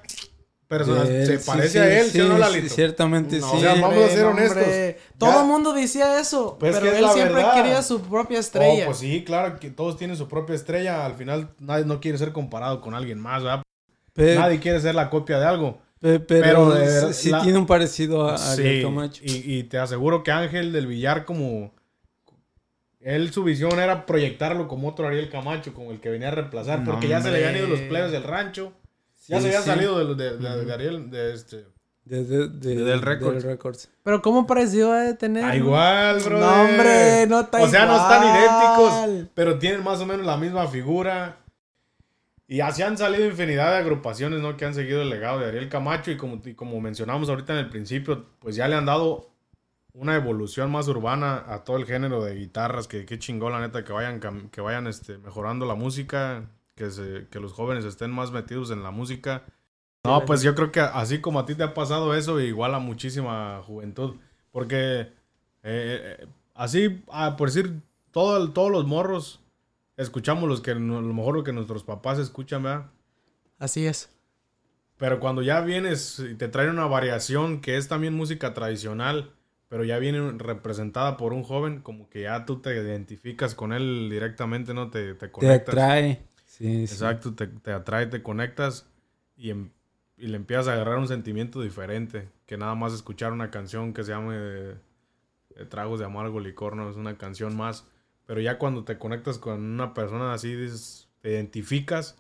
[0.70, 2.74] Se parece sí, a él, ¿sí, o no, sí, Lalito?
[2.76, 3.58] Ciertamente No, sí.
[3.58, 4.64] O sea, vamos a ser honestos.
[5.18, 7.56] Todo el mundo decía eso, Pues pero él siempre verdad.
[7.56, 8.86] quería su propia Oh, estrella.
[8.86, 11.06] pues sí, claro que todos tienen su propia estrella.
[11.06, 13.64] Al final nadie no quiere ser comparado con alguien más, ¿verdad?
[14.14, 15.80] Pe- Nadie quiere ser la copia de algo.
[16.00, 19.22] pe- pero pero de sí- ver- sí la- tiene un parecido a, a Camacho.
[19.26, 21.74] y, y te aseguro que Ángel del Villar como...
[23.00, 26.80] Él su visión era proyectarlo como otro Ariel Camacho, como el que venía a reemplazar,
[26.82, 28.74] No, porque ya se le habían ido los plebes del rancho.
[29.30, 29.68] Ya Sí, se había sí.
[29.70, 31.66] salido de, los- de, de- de Ariel, de este...
[32.06, 33.44] De, de, de- De Del Records.
[33.44, 33.90] Records.
[34.04, 35.44] Pero ¿cómo pareció de tener?
[35.46, 36.40] Ah, igual, bro.
[36.40, 40.36] No, hombre, no está O sea, no están idénticos, pero tienen más o menos la
[40.36, 41.38] misma figura.
[42.48, 44.58] Y así han salido infinidad de agrupaciones, ¿no?
[44.58, 47.60] Que han seguido el legado de Ariel Camacho y como, y como mencionamos ahorita en
[47.60, 49.30] el principio, pues ya le han dado
[49.94, 53.84] una evolución más urbana a todo el género de guitarras, que qué chingón la neta
[53.84, 58.32] que vayan, que vayan este, mejorando la música, que, se, que los jóvenes estén más
[58.32, 59.44] metidos en la música.
[60.06, 62.80] No, pues yo creo que así como a ti te ha pasado eso, igual a
[62.80, 64.16] muchísima juventud.
[64.52, 65.12] Porque eh,
[65.64, 69.42] eh, así, ah, por decir, todo todos los morros
[69.98, 72.92] escuchamos los que a lo mejor lo que nuestros papás escuchan, ¿verdad?
[73.60, 74.10] Así es.
[74.98, 79.32] Pero cuando ya vienes y te traen una variación que es también música tradicional,
[79.70, 84.10] pero ya viene representada por un joven, como que ya tú te identificas con él
[84.10, 84.90] directamente, ¿no?
[84.90, 85.76] Te, te Te conectas.
[85.76, 86.29] atrae.
[86.60, 86.94] Sí, sí.
[86.94, 88.88] Exacto, te, te atrae, te conectas
[89.38, 89.72] y, em-
[90.18, 94.04] y le empiezas a agarrar un sentimiento diferente que nada más escuchar una canción que
[94.04, 94.76] se llame eh,
[95.70, 96.90] Tragos de Amargo Licor, ¿no?
[96.90, 97.86] Es una canción más.
[98.26, 102.16] Pero ya cuando te conectas con una persona así, dices, te identificas,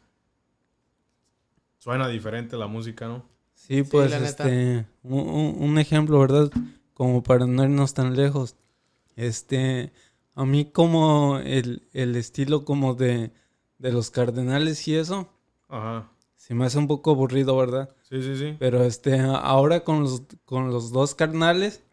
[1.77, 3.25] suena diferente la música, ¿no?
[3.53, 6.49] Sí, pues este, un, un- un ejemplo, ¿verdad?
[6.93, 8.55] Como para no irnos tan lejos.
[9.15, 9.91] Este,
[10.35, 13.31] a mí como el, el estilo como de,
[13.79, 15.29] de los cardenales y eso,
[15.67, 16.09] Ajá.
[16.35, 17.89] se me hace un poco aburrido, ¿verdad?
[18.03, 18.55] Sí, sí, sí.
[18.59, 21.83] Pero este, ahora con los, con los dos carnales,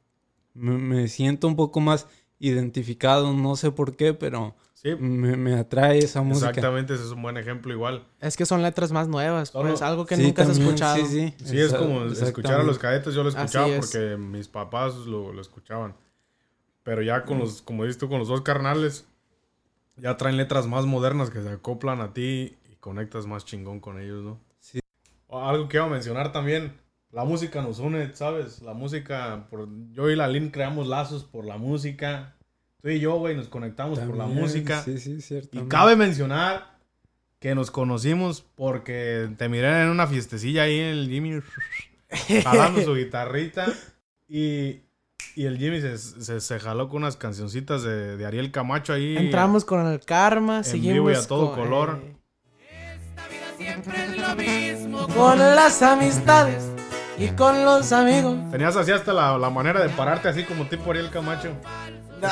[0.55, 2.07] me, me siento un poco más
[2.39, 6.51] identificado, no sé por qué, pero Sí, me, me atrae esa música.
[6.51, 8.05] exactamente, ese es un buen ejemplo igual.
[8.21, 11.07] Es que son letras más nuevas, Solo- pues algo que Sí, nunca has también, escuchado.
[11.07, 11.45] Sí, sí.
[11.45, 13.79] Sí, es como escuchar a los cadetes, yo lo escuchaba es.
[13.79, 15.97] porque mis papás lo, lo escuchaban.
[16.83, 19.07] Pero ya con los, como dices tú, con los dos carnales,
[19.97, 24.01] ya traen letras más modernas que se acoplan a ti y conectas más chingón con
[24.01, 24.41] ellos, ¿no?
[24.61, 24.81] Sí.
[25.27, 26.73] O Algo que iba a mencionar también,
[27.11, 28.63] la música nos une, ¿sabes?
[28.63, 32.37] La música, por, yo y la Lin creamos lazos por la música.
[32.83, 34.83] Tú y yo, güey, nos conectamos por la música.
[34.83, 35.69] Sí, sí, Y ciertamente.
[35.69, 36.77] cabe mencionar que
[37.39, 41.41] que nos conocimos porque te miré en una fiestecilla ahí en el Jimmy
[42.43, 43.67] jalando su guitarrita
[44.29, 44.81] y,
[45.35, 49.17] y el Jimmy se, se, se jaló con unas cancioncitas de, de Ariel Camacho ahí.
[49.17, 52.01] Entramos con el karma, En seguimos vivo y a todo con, color.
[52.71, 52.99] eh,
[53.59, 55.09] Siempre es lo mismo.
[55.09, 56.65] con las amistades
[57.19, 58.37] y con los amigos.
[58.51, 61.51] Tenías así hasta la, la manera de pararte así como tipo Ariel Camacho.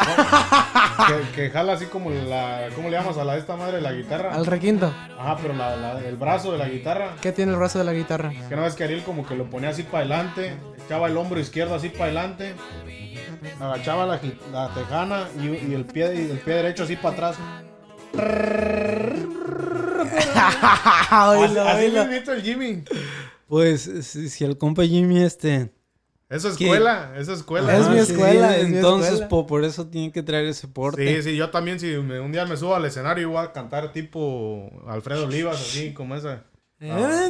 [1.06, 2.68] que, que jala así como la...
[2.74, 4.34] ¿Cómo le llamas a la esta madre de la guitarra?
[4.34, 4.92] Al requinto.
[5.18, 7.16] Ajá, pero la- la- el brazo de la guitarra.
[7.20, 8.32] ¿Qué tiene el brazo de la guitarra?
[8.48, 11.40] Que no ves que Ariel como que lo ponía así para adelante, echaba el hombro
[11.40, 12.54] izquierdo así para adelante,
[13.60, 14.20] agachaba la,
[14.52, 17.36] la tejana y, y el, pie, y el pie derecho así para atrás.
[21.10, 22.84] Así, el Jimmy.
[23.48, 25.70] Pues si, si el compa Jimmy este...
[26.30, 26.64] Esa ¿Qué?
[26.64, 27.76] escuela, esa escuela.
[27.76, 29.28] Es mi Ah, escuela, es mi entonces escuela.
[29.28, 31.22] po- por eso tiene que traer ese porte.
[31.22, 33.52] Sí, sí, yo también si me- un día me subo al escenario y voy a
[33.52, 36.42] cantar tipo Alfredo Olivas, así como esa.
[36.80, 37.28] Ah,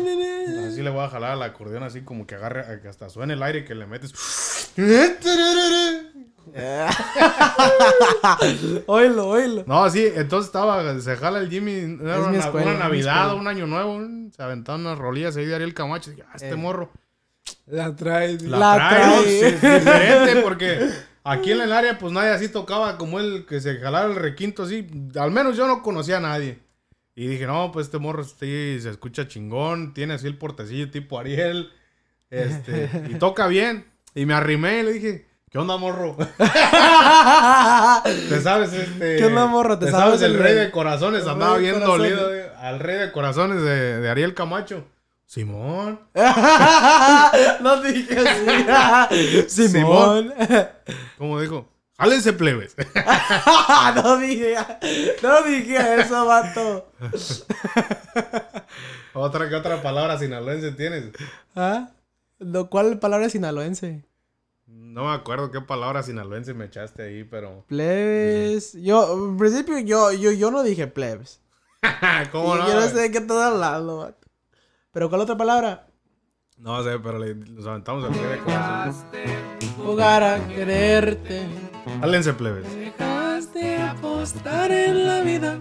[0.68, 3.42] así le voy a jalar al acordeón así como que agarre, que hasta suene el
[3.42, 4.12] aire que le metes.
[8.86, 9.64] Oílo, oílo.
[9.66, 13.66] No, sí, entonces estaba, se jala el Jimmy, era una, escuela, una Navidad, un año
[13.66, 14.00] nuevo,
[14.34, 16.12] se aventaban unas rolillas ahí de Ariel Camacho.
[16.12, 16.56] y, ah, este Eh.
[16.56, 16.90] morro.
[17.66, 18.38] La trae.
[18.40, 19.24] La, La trae, trae.
[19.24, 20.90] Sí, es diferente porque
[21.24, 24.64] aquí en el área pues nadie así tocaba como él que se jalara el requinto
[24.64, 24.86] así.
[25.18, 26.58] Al menos yo no conocía a nadie.
[27.16, 31.18] Y dije, no, pues este morro sí se escucha chingón, tiene así el portecillo tipo
[31.18, 31.70] Ariel.
[32.30, 33.86] Este, y toca bien.
[34.14, 36.16] Y me arrimé y le dije, ¿qué onda, morro?
[38.28, 39.16] ¿Te sabes este?
[39.16, 39.78] ¿Qué onda, morro?
[39.78, 41.26] ¿Te ¿Te, sabes el rey de- corazones?
[41.26, 42.16] Andaba bien corazones?
[42.16, 42.34] dolido.
[42.34, 44.84] eh, Al rey de corazones de, de Ariel Camacho.
[45.26, 46.00] Simón.
[47.60, 48.18] no dije
[49.08, 49.68] así.
[49.68, 50.32] Simón.
[51.18, 52.76] Como dijo, jálense plebes.
[53.96, 54.56] no dije,
[55.22, 56.90] no dije eso, vato.
[59.14, 61.10] otra que otra palabra sinaloense tienes.
[61.54, 61.90] ¿Ah?
[62.38, 64.04] Lo cual palabra sinaloense.
[64.66, 67.64] No me acuerdo qué palabra sinaloense me echaste ahí, pero.
[67.68, 68.74] Plebes.
[68.74, 71.40] Yo, en principio, yo, yo, yo no dije plebes.
[72.32, 72.68] ¿Cómo Y no?
[72.68, 74.28] Yo no sé de qué estás hablando, vato.
[74.92, 75.86] ¿Pero cuál otra palabra?
[76.56, 78.18] No sé, pero le, nos aventamos al de.
[79.76, 81.42] Jugar a quererte.
[82.00, 82.64] Jálense plebes.
[82.74, 85.58] Dejaste apostar en la vida.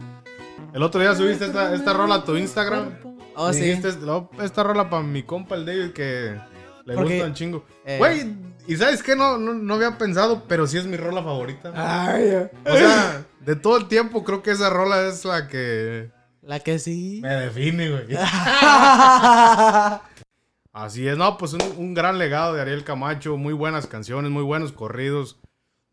[0.73, 2.93] El otro día subiste esta, esta rola a tu Instagram.
[3.35, 3.61] Oh, sí.
[3.61, 6.39] dijiste, "No, esta rola para mi compa el David que
[6.85, 7.65] le Porque- gusta un chingo.
[7.85, 7.97] eh.
[7.97, 8.35] Güey,
[8.67, 9.15] ¿y sabes qué?
[9.15, 11.71] No, no, no había pensado, pero sí es mi rola favorita.
[11.75, 12.47] Ay.
[12.65, 16.11] O sea, de todo el tiempo creo que esa rola es la que
[16.43, 17.19] La que sí.
[17.23, 18.05] me define, güey.
[20.73, 24.41] Así es, no, pues un, un gran legado de Ariel Camacho, muy buenas canciones, muy
[24.43, 25.39] buenos corridos.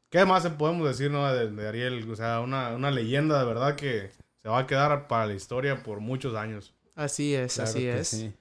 [0.08, 2.10] ¿Qué más se podemos decir, no, de, de Ariel?
[2.10, 4.10] O sea, una, una leyenda de verdad que
[4.42, 6.72] se va a quedar para la historia por muchos años.
[6.96, 8.08] Así es, Claro así es.
[8.08, 8.32] sí.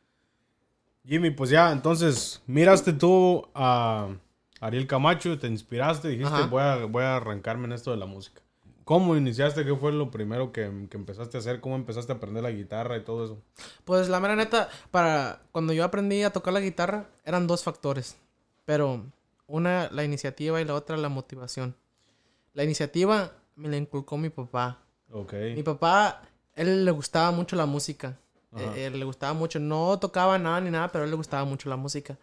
[1.05, 4.07] Jimmy, pues ya, entonces, miraste tú a
[4.61, 8.41] Ariel Camacho, te inspiraste, dijiste, voy a, voy a arrancarme en esto de la música.
[8.89, 9.65] ¿Cómo iniciaste?
[9.65, 11.61] ¿Qué fue lo primero que, que empezaste a hacer?
[11.61, 13.43] ¿Cómo empezaste a aprender la guitarra y todo eso?
[13.85, 18.17] Pues la mera neta, para cuando yo aprendí a tocar la guitarra, eran dos factores.
[18.65, 19.05] Pero
[19.45, 21.75] una, la iniciativa y la otra, la motivación.
[22.55, 24.79] La iniciativa me la inculcó mi papá.
[25.11, 25.33] Ok.
[25.53, 26.23] Mi papá,
[26.55, 28.17] él le gustaba mucho la música.
[28.51, 28.75] Ajá.
[28.75, 29.59] Eh, él le gustaba mucho.
[29.59, 32.17] No tocaba nada ni nada, pero él le gustaba mucho la música.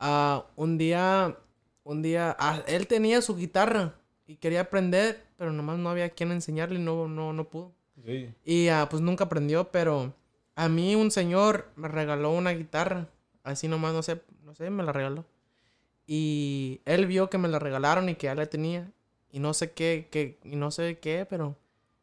[0.00, 1.36] Ah, un día,
[1.82, 6.32] un día, ah, él tenía su guitarra y quería aprender, pero nomás no había quien
[6.32, 7.72] enseñarle y no, no, no pudo.
[8.04, 8.30] Sí.
[8.44, 10.14] Y ah, pues nunca aprendió, pero
[10.56, 13.08] a mí un señor me regaló una guitarra.
[13.42, 15.24] Así nomás, no sé, no sé, me la regaló.
[16.06, 18.90] Y él vio que me la regalaron y que ya la tenía.
[19.30, 21.56] Y no sé qué, qué y no sé qué, pero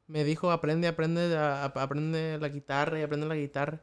[0.08, 3.80] me dijo, aprende, aprende, a- aprende la guitarra y aprende la guitarra.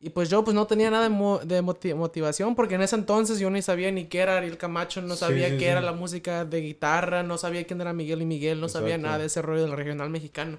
[0.00, 3.38] Y pues yo pues no tenía nada de, mo- de motivación porque en ese entonces
[3.38, 5.64] yo ni sabía ni qué era Ariel Camacho, no sabía sí, qué sí.
[5.66, 9.18] era la música de guitarra, no sabía quién era Miguel y Miguel, no sabía nada
[9.18, 10.58] de ese rollo del regional mexicano.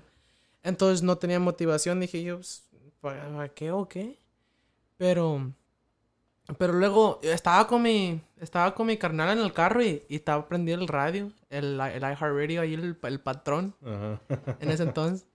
[0.64, 2.64] Entonces no tenía motivación, dije yo, pues,
[3.02, 4.18] ¿para para qué o qué?
[4.98, 5.54] Pero,
[6.58, 10.48] pero luego estaba con mi, estaba con mi carnal en el carro y, y estaba
[10.48, 14.22] prendido el radio, el, el iHeartRadio, ahí el, el patrón Ajá.
[14.60, 15.26] en ese entonces.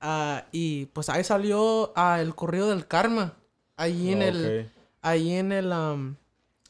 [0.00, 3.34] Ah, y pues ahí salió ah, el corrido del karma,
[3.76, 4.70] ahí en el,
[5.02, 6.16] ahí en el, am,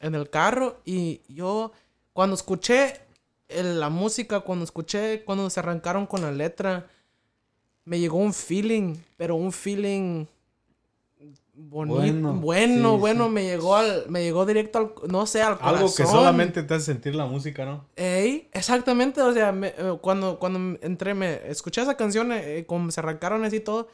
[0.01, 0.81] en el carro.
[0.85, 1.73] Y yo
[2.12, 3.01] cuando escuché
[3.49, 6.87] el- la música, cuando escuché, cuando se arrancaron con la letra,
[7.85, 10.27] me llegó un feeling, pero un feeling
[11.57, 13.31] bonito, Bueno, bueno, sí, bueno, sí.
[13.31, 15.77] me llegó al, me llegó directo al, no sé, al corazón.
[15.79, 17.87] Algo que solamente te hace sentir la música, ¿no?
[17.97, 22.90] Ey, exactamente, o sea, me- eh, cuando, cuando entré, me escuché esa canción, eh, como
[22.90, 23.88] se arrancaron así todo,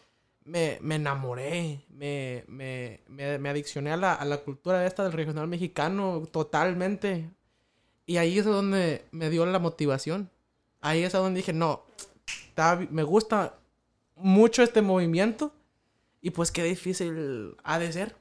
[0.45, 5.13] me, me enamoré, me, me, me, me adiccioné a la, a la cultura esta del
[5.13, 7.31] regional mexicano totalmente.
[8.07, 10.29] Y ahí es donde me dio la motivación.
[10.81, 11.83] Ahí es donde dije, no,
[12.49, 13.55] está me gusta
[14.17, 15.53] mucho este movimiento
[16.23, 18.17] y pues qué difícil ha de ser.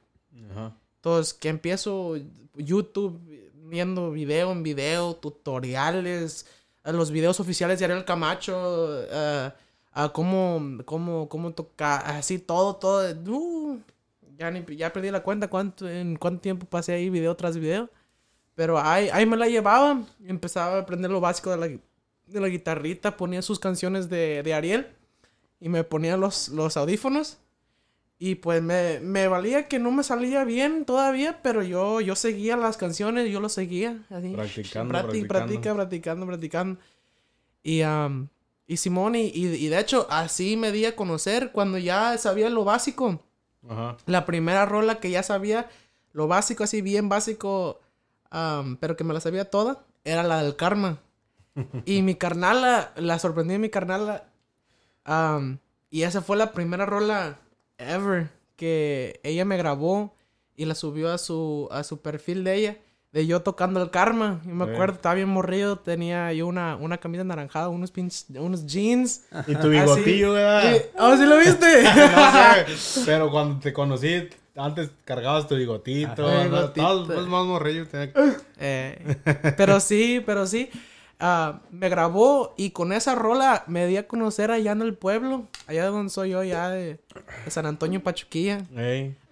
[0.51, 0.75] Ajá.
[0.97, 2.17] Entonces, que empiezo
[2.55, 3.19] YouTube
[3.63, 6.45] viendo video en video, tutoriales,
[6.83, 9.51] los videos oficiales de Ariel Camacho, eh,
[9.93, 13.09] a cómo, cómo, cómo tocar, así todo, todo.
[13.27, 13.79] uh,
[14.37, 17.89] ya, ni, ya perdí la cuenta cuánto, en cuánto tiempo pasé ahí video tras video.
[18.55, 22.47] Pero ahí, ahí me la llevaba, empezaba a aprender lo básico de la, de la
[22.47, 24.87] guitarrita, ponía sus canciones de, de Ariel
[25.59, 27.37] y me ponía los, los audífonos.
[28.23, 32.55] Y pues me, me valía que no me salía bien todavía, pero yo, yo seguía
[32.55, 33.97] las canciones, yo lo seguía.
[34.11, 34.33] Así.
[34.33, 35.27] Practicando, Practi- practicando.
[35.27, 36.79] practica, practicando, practicando.
[37.63, 38.27] Y, am,
[38.67, 42.51] y Simón, y, y, y de hecho, así me di a conocer cuando ya sabía
[42.51, 43.23] lo básico.
[43.67, 43.97] Ajá.
[44.05, 45.67] La primera rola que ya sabía,
[46.13, 47.79] lo básico, así bien básico,
[48.29, 50.99] am, pero que me la sabía toda, era la del karma.
[51.85, 54.25] y mi carnala, la sorprendí mi carnala.
[55.05, 55.57] am,
[55.89, 57.39] y esa fue la primera rola
[57.81, 60.15] ever que ella me grabó
[60.55, 62.77] y la subió a su, a su perfil de ella.
[63.11, 64.39] De yo tocando el karma.
[64.45, 65.77] Y me acuerdo, estaba bien morrido.
[65.79, 69.23] Tenía yo una, una camisa naranjada, unos pinches, unos jeans.
[69.47, 70.75] Y tu bigotillo, ¿verdad?
[70.97, 71.83] Oh, ¿sí lo viste?
[72.69, 76.25] No sé, pero cuando te conocí, antes cargabas tu bigotito.
[76.25, 76.43] Ajá.
[76.45, 77.01] Bigotito.
[77.01, 77.85] Estabas más morrillo.
[77.87, 78.13] tenía-
[78.59, 79.17] Eh,
[79.57, 80.69] pero sí, pero sí.
[81.23, 85.45] Ah, me grabó y con esa rola me di a conocer allá en el pueblo,
[85.67, 86.99] allá donde soy yo, ya de,
[87.45, 88.65] de San Antonio Pachuquilla.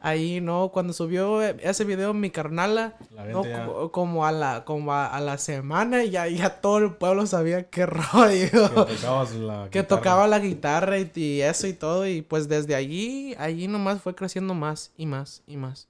[0.02, 4.94] Ahí, no, cuando subió ese video mi carnala, La no, co- como a la, como
[4.94, 8.88] a, a la semana, ya, ya todo el pueblo sabía qué rollo.
[8.88, 12.08] que la que tocaba la guitarra y, y eso y todo.
[12.08, 15.88] Y pues desde allí, allí nomás fue creciendo más y más y más.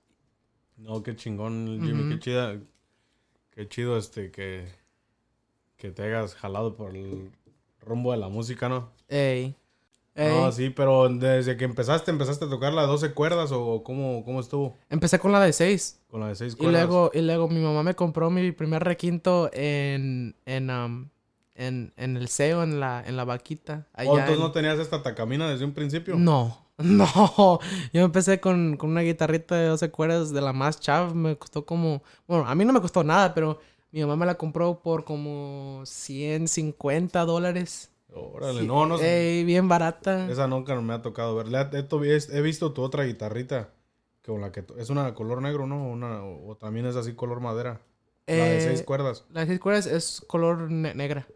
[0.78, 2.10] No, qué chingón, Jimmy, Ujú.
[2.12, 2.56] qué chida.
[3.52, 4.66] Qué chido este que,
[5.80, 7.32] que te hayas jalado por el
[7.82, 8.92] rumbo de la música, ¿no?
[9.08, 9.56] Ey.
[10.16, 10.28] Ey.
[10.42, 14.42] No, sí, pero desde que empezaste, ¿empezaste a tocar las 12 cuerdas o cómo, cómo
[14.42, 14.76] estuvo?
[14.90, 16.00] Empecé con la de seis.
[16.12, 16.74] Con la de 6 Y cuerdas.
[16.74, 21.10] luego, y luego mi mamá me compró mi primer requinto en, en, am,
[21.56, 23.88] en, en el CEO, en la, en la vaquita.
[23.96, 26.16] ¿O allá Oh, entonces en- no tenías esta tacamina desde un principio?
[26.18, 27.60] No, no.
[27.94, 31.14] Yo empecé con, con una guitarrita de 12 cuerdas de la más chava.
[31.14, 32.02] Me costó como...
[32.28, 33.60] Bueno, a mí no me costó nada, pero
[33.92, 37.92] mi mamá me la compró por como 150 dólares.
[38.14, 39.40] Órale, Sí, no, no sé.
[39.40, 40.30] ey, bien barata.
[40.32, 41.48] Esa nunca me ha tocado ver.
[41.74, 43.70] He, to- he- he visto tu otra guitarrita.
[44.26, 45.88] Con la que es una de color negro, ¿no?
[45.88, 47.82] Una, o, o también es así color madera.
[48.28, 49.26] la de Eh, seis cuerdas.
[49.32, 51.28] La de 6 cuerdas es color ne- negra.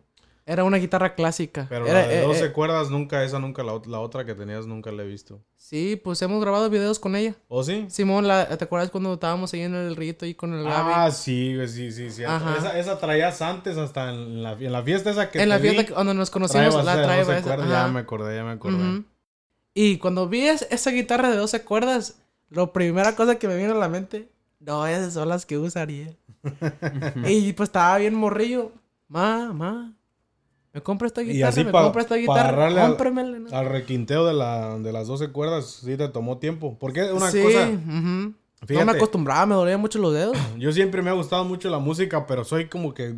[0.45, 1.67] Era una guitarra clásica.
[1.69, 4.35] Pero Era- la de eh, 12 eh, cuerdas nunca, esa nunca, la, la otra que
[4.35, 5.39] tenías nunca la he visto.
[5.55, 7.35] Sí, pues hemos grabado videos con ella.
[7.47, 7.85] ¿O sí?
[7.89, 10.91] Simón, la, ¿te acuerdas cuando estábamos ahí en el rito y con el Gaby?
[10.93, 12.23] Ah, sí, sí, sí, sí.
[12.23, 15.61] Esa, esa traías antes hasta en la, en la fiesta esa que en la te
[15.63, 17.67] vi, fiesta que- cuando nos conocimos, traebas la traía 12 esa, cuerdas.
[17.71, 17.85] ajá.
[17.87, 18.75] Ya me acordé, ya me acordé.
[18.75, 19.03] Ujú.
[19.73, 22.15] Y cuando vi es- esa guitarra de 12 cuerdas,
[22.49, 24.27] la primera cosa que me vino a la mente,
[24.59, 26.17] no, esas son las que usa Ariel.
[27.25, 28.71] y pues estaba bien morrillo.
[29.07, 29.93] Ma, ma,
[30.73, 32.95] me compra esta Y guitarra, así me pa- compra esta guitarra, ¿no?
[33.51, 36.77] Al requinteo de, la, de las 12 cuerdas sí te tomó tiempo.
[36.79, 38.33] Porque una sí, cosa, ujú.
[38.61, 38.85] No Fíjate.
[38.85, 40.35] me acostumbraba, me dolían mucho los dedos.
[40.57, 43.15] yo siempre me ha gustado mucho la música, pero soy como que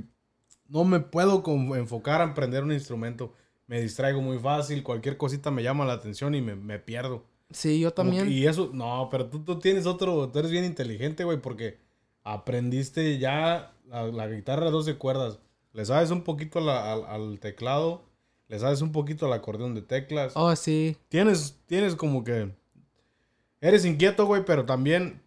[0.68, 1.44] no me puedo
[1.76, 3.34] enfocar a aprender un instrumento.
[3.68, 7.24] Me distraigo muy fácil, cualquier cosita me llama la atención y me, me pierdo.
[7.52, 8.26] Sí, yo también.
[8.26, 11.78] que- y eso, no, pero tú, tú tienes otro, tú eres bien inteligente, güey, porque
[12.24, 15.40] aprendiste ya la, la guitarra de 12 cuerdas.
[15.76, 18.02] Le sabes un poquito la- al, al teclado,
[18.48, 20.32] le sabes un poquito al acordeón de teclas.
[20.36, 20.96] Oh, sí.
[21.10, 22.50] Tienes, tienes como que...
[23.60, 25.22] Eres inquieto, güey, pero también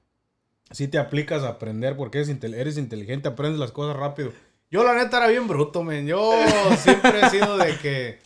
[0.71, 4.33] sí te aplicas a aprender porque eres, intel- eres inteligente, aprendes las cosas rápido.
[4.71, 6.07] Yo la neta era bien bruto, men.
[6.07, 6.33] Yo
[6.79, 8.19] siempre he sido de que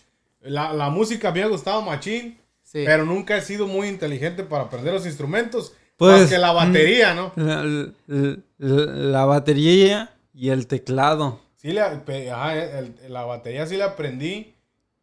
[0.42, 2.84] la, la música me ha gustado machín, Sí.
[2.86, 5.74] pero nunca he sido muy inteligente para aprender los instrumentos.
[5.96, 7.32] Pues, más que la batería, ¿no?
[7.36, 11.40] La, la- la batería y el teclado.
[11.62, 14.54] Sí, la, pe- ajá, el- la batería sí la aprendí,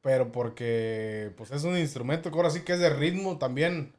[0.01, 3.93] pero porque pues es un instrumento que ahora sí que es de ritmo también.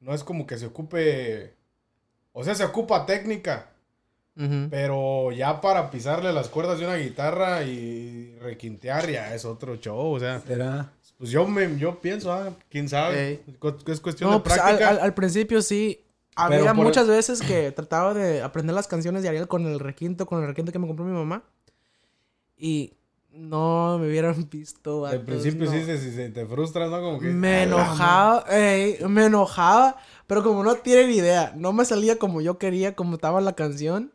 [0.00, 1.52] No es como que se ocupe,
[2.32, 3.68] o sea, se ocupa técnica,
[4.70, 10.14] pero ya para pisarle las cuerdas de una guitarra y requintear ya es otro show,
[10.14, 10.90] o sea, ¿Será?
[11.18, 13.42] pues yo me, yo pienso, ah, quién sabe,
[13.86, 14.88] es cuestión No, de pues al, práctica.
[14.88, 16.02] al- al principio sí.
[16.36, 20.40] Había muchas veces que trataba de aprender las canciones de Ariel con el requinto, con
[20.40, 21.42] el requinto que me compró mi mamá.
[22.62, 22.92] Y
[23.32, 25.06] no me hubieran visto.
[25.06, 25.72] Al principio no.
[25.72, 27.00] sí sí se- te frustras, ¿no?
[27.00, 27.26] Como que...
[27.28, 29.96] Me "Ah, la enojaba, ey, me enojaba,
[30.26, 34.12] pero como no tienen idea, no me salía como yo quería, como estaba la canción.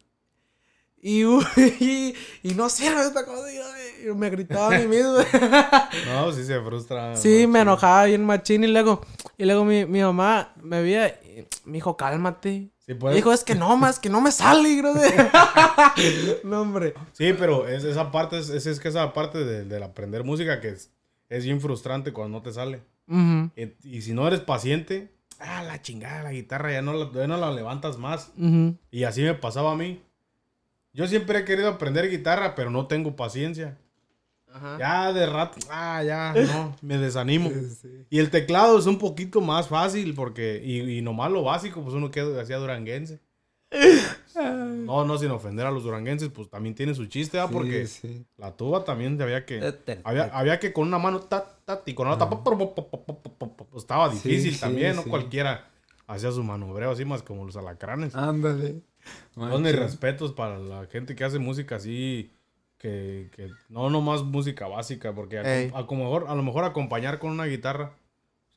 [1.02, 1.24] Y,
[1.80, 5.16] y, y no sirve esta cosa, y, me gritaba a mí mismo.
[6.08, 7.16] No, sí se frustra.
[7.16, 7.52] sí, machín.
[7.52, 9.02] me enojaba bien machín y luego,
[9.38, 12.70] y luego mi, mi mamá me veía y me dijo, cálmate.
[12.88, 15.32] Sí, dijo, es que no, más que no me sale, brother.
[16.44, 16.94] no, hombre.
[17.14, 20.70] Sí, pero es, esa parte, es, es, que esa parte de- del aprender música que
[20.70, 20.92] es,
[21.30, 22.84] es bien frustrante cuando no te sale.
[23.56, 27.28] Y, y si no eres paciente, ah, la chingada, la guitarra ya no la, ya
[27.28, 28.32] no la levantas más.
[28.92, 30.02] Y así me pasaba a mí.
[30.94, 33.78] Yo siempre he querido aprender guitarra, pero no tengo paciencia.
[34.80, 37.51] Ya de rato, ah, ya, no, me desanimo.
[38.10, 41.95] Y el teclado es un poquito más fácil porque, y, y nomás lo básico, pues
[41.95, 43.20] uno que hacía duranguense.
[44.36, 47.47] No, no, sin ofender a los duranguenses, pues también tiene su chiste, ¿ah?
[47.47, 47.88] porque
[48.38, 49.74] la tuba también había que.
[50.03, 52.30] Había, había que con una mano tat, tat y con la otra.
[53.76, 55.70] estaba difícil también, no cualquiera
[56.08, 58.16] hacía su manobreo así más como los alacranes.
[58.16, 58.82] Ándale.
[59.34, 62.32] Son mis respetos para la gente que hace música así
[62.86, 65.44] que, que no nomás música básica, porque a,
[65.96, 67.94] mejor, a lo mejor acompañar con una guitarra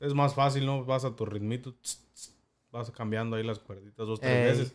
[0.00, 0.84] es más fácil, ¿no?
[0.84, 2.34] Vas a tu ritmito, tss, tss,
[2.70, 4.44] vas cambiando ahí las cuerditas dos, tres Ey.
[4.44, 4.74] veces.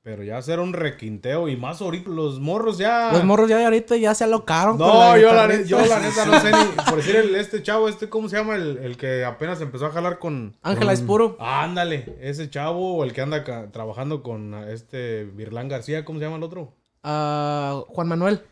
[0.00, 3.12] Pero ya hacer un requinteo y más ahorita los morros ya...
[3.12, 4.78] Los morros ya de ahorita ya se alocaron.
[4.78, 6.84] con No, yo la, yo la neta no sé ni.
[6.88, 8.54] Por decir, el, este chavo, este, ¿cómo se llama?
[8.54, 10.56] El, el que apenas empezó a jalar con.
[10.62, 11.36] Ángela es puro.
[11.40, 16.18] Ah, ándale, ese chavo, o el que anda ca- trabajando con este Virlán García, ¿cómo
[16.20, 16.72] se llama el otro?
[17.02, 18.42] Ah, Juan Manuel.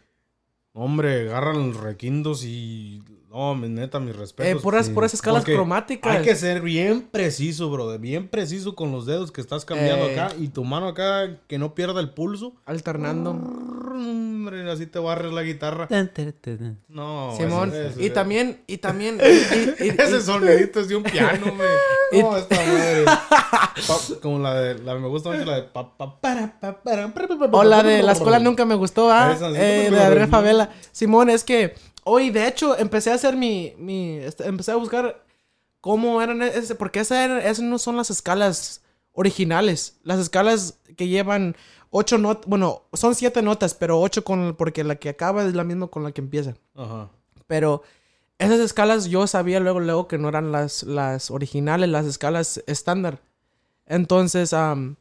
[0.77, 3.03] Hombre, agarran los requintos y.
[3.31, 4.63] No, mi- neta, mis Eh, respetos.
[4.63, 4.93] puras, sí.
[4.93, 6.17] puras escalas Porque cromáticas.
[6.17, 7.99] Hay que ser bien preciso, brother.
[8.01, 10.17] Bien preciso con los dedos que estás cambiando Ey.
[10.19, 10.35] acá.
[10.39, 12.55] Y tu mano acá, que no pierda el pulso.
[12.67, 13.33] Alternando.
[14.61, 15.87] Hombre, así te barres la guitarra.
[16.89, 17.73] No, Simón.
[17.75, 19.19] ese- y también, y también.
[19.23, 21.69] y- y- y- Ese y- sonidito es de un piano, güey.
[22.13, 23.05] Y- No, esta madre.
[23.05, 24.79] Pa- como la de.
[24.79, 25.63] La, me gusta mucho la de.
[25.65, 29.11] pa- pa- para, pa- para, para, para, o la de la escuela nunca me gustó,
[29.11, 29.37] ¿ah?
[29.57, 30.31] Eh, de Adrián.
[30.31, 30.71] Favela.
[30.93, 31.75] Simón, es que
[32.05, 33.75] hoy, de hecho, empecé a hacer mi.
[33.79, 35.25] mi este, empecé a buscar
[35.81, 36.41] cómo eran.
[36.43, 38.83] Ese, porque esas, eran- esas no son las escalas
[39.13, 39.97] originales.
[40.03, 41.57] Las escalas que llevan
[41.97, 42.47] ocho notas.
[42.49, 44.57] Bueno, son siete notas, pero ocho con.
[44.57, 46.55] Porque la que acaba es la misma con la que empieza.
[46.75, 47.09] Ajá.
[47.47, 47.83] Pero
[48.39, 53.21] esas escalas yo sabía luego, luego que no eran las, las originales, las escalas estándar.
[53.87, 54.97] Entonces, am,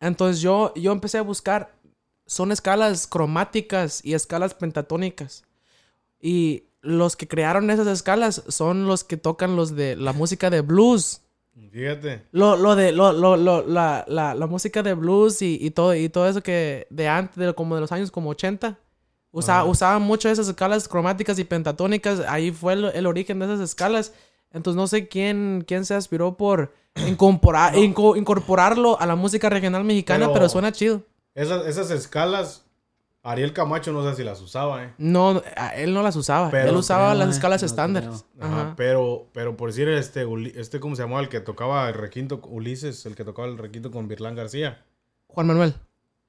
[0.00, 1.74] entonces yo, yo empecé a buscar,
[2.26, 5.42] son escalas cromáticas y escalas pentatónicas.
[6.20, 10.60] Y los que crearon esas escalas son los que tocan los de la música de
[10.60, 11.22] blues.
[11.72, 12.22] Fíjate.
[12.32, 15.94] Lo, lo de, lo, lo, lo- la, la, la música de blues y, y todo,
[15.94, 18.78] y todo eso que de antes, de, como de los años como 80.
[19.30, 19.64] Usa-.
[19.64, 22.20] Usaban mucho esas escalas cromáticas y pentatónicas.
[22.28, 24.12] Ahí fue el, el origen de esas escalas.
[24.50, 26.72] Entonces no sé quién, quién se aspiró por
[27.06, 31.02] incorporar, inco- incorporarlo a la música regional mexicana, Pero- pero, suena chido.
[31.34, 32.64] Esas, esas escalas.
[33.30, 34.92] Ariel Camacho no sé si las usaba, eh.
[34.98, 35.42] No,
[35.76, 36.50] él no las usaba.
[36.50, 38.24] Pero él usaba creo, las eh, escalas no estándares.
[38.40, 38.74] Ajá, Ajá.
[38.76, 40.26] Pero, pero por decir este,
[40.56, 41.20] este, ¿cómo se llamaba?
[41.20, 44.84] El que tocaba el requinto, Ulises, el que tocaba el requinto con Virlán García.
[45.26, 45.74] Juan Manuel.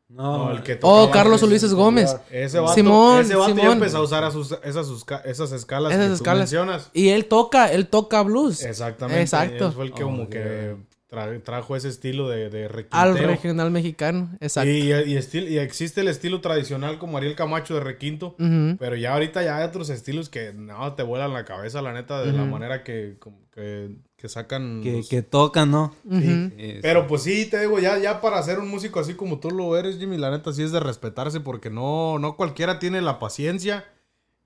[0.09, 2.15] No, No, el que Oh, tocaba- Carlos Ulises Gómez.
[2.31, 3.73] Ese vato, Simón, ese vato ya Simón.
[3.77, 6.49] empezó a usar a sus- esas, sus esas escalas Esas que escalas.
[6.49, 6.89] tú mencionas.
[6.93, 8.63] Y él toca, él toca blues.
[8.63, 9.21] Exactamente.
[9.21, 9.67] Exacto.
[9.67, 10.77] Él fue el que Oh, como que
[11.09, 12.99] tra- trajo ese estilo de, de requinteo.
[12.99, 14.29] Al regional mexicano.
[14.39, 14.69] Exacto.
[14.69, 18.35] Y, y, estil- y existe el estilo tradicional como Ariel Camacho de requinto.
[18.79, 22.21] Pero ya ahorita ya hay otros estilos que no te vuelan la cabeza, la neta,
[22.23, 23.17] de la manera que,
[23.53, 24.81] que, que sacan.
[24.81, 25.95] que, los- que tocan, ¿no?
[26.09, 29.49] Sí, Pero pues sí, te digo, ya, ya para ser un músico así como tú
[29.51, 33.17] lo eres, Jimmy, la neta sí es de respetarse porque no, no cualquiera tiene la
[33.19, 33.85] paciencia,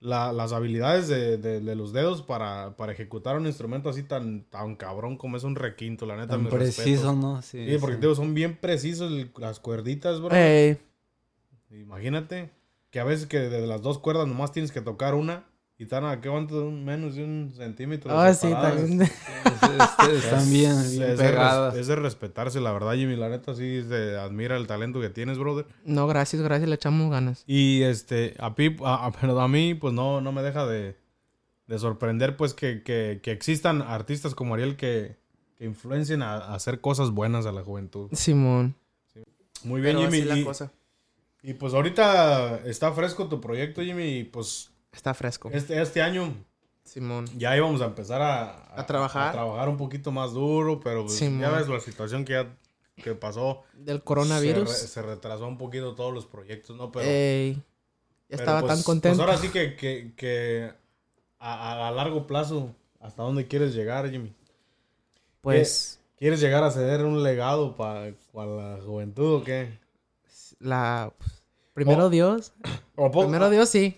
[0.03, 4.43] la- las habilidades de, de- de los dedos para, para ejecutar un instrumento así tan,
[4.49, 6.33] tan cabrón como es un requinto, la neta.
[6.33, 7.15] tan preciso, respetos.
[7.17, 7.41] ¿no?
[7.41, 8.01] Sí, Sí, porque sí.
[8.01, 10.35] digo, son bien precisos el- las cuerditas, bro.
[11.71, 12.51] Imagínate
[12.91, 15.45] que a veces que de las dos cuerdas nomás tienes que tocar una
[15.83, 18.17] y están a qué cuánto menos de un centímetro.
[18.17, 19.01] Ah, sí, también.
[19.63, 21.75] Es- es- están bien, Es- bien es de res- pegadas.
[21.75, 23.15] es de respetarse, la verdad, Jimmy.
[23.15, 25.65] La neta sí se admira el talento que tienes, brother.
[25.85, 27.43] No, gracias, gracias, le echamos ganas.
[27.47, 30.97] Y este, a, Pip, a, a- pero a mí, pues no, no me deja de,
[31.67, 35.17] de sorprender, pues que, que, que existan artistas como Ariel que,
[35.57, 38.09] que influencien a, a hacer cosas buenas a la juventud.
[38.13, 38.75] Simón.
[39.63, 40.19] Muy bien, Pero Jimmy.
[40.19, 40.71] así la y, cosa.
[41.41, 44.17] y, pues ahorita está fresco tu proyecto, Jimmy.
[44.19, 45.49] Y pues Está fresco.
[45.51, 46.33] este, este año
[46.83, 47.25] Simón.
[47.37, 49.29] ya íbamos a empezar a, A trabajar.
[49.29, 52.55] a trabajar un poquito más duro, pero pues, ya ves la situación que, ya,
[53.03, 53.63] que pasó.
[53.73, 54.69] Del coronavirus.
[54.69, 56.91] Se, re- se retrasó un poquito todos los proyectos, ¿no?
[56.91, 57.61] Pero Ey.
[58.27, 59.17] Pero, estaba pues, tan contento.
[59.17, 60.71] Pues ahora sí que, que, que
[61.39, 64.33] a, a- largo plazo, ¿hasta dónde quieres llegar, Jimmy?
[65.41, 69.77] Pues ¿Quieres llegar a ceder un legado para la juventud o qué?
[70.59, 71.11] la
[71.73, 72.09] primero Oh.
[72.09, 72.53] Dios,
[72.95, 73.97] O primero Dios sí.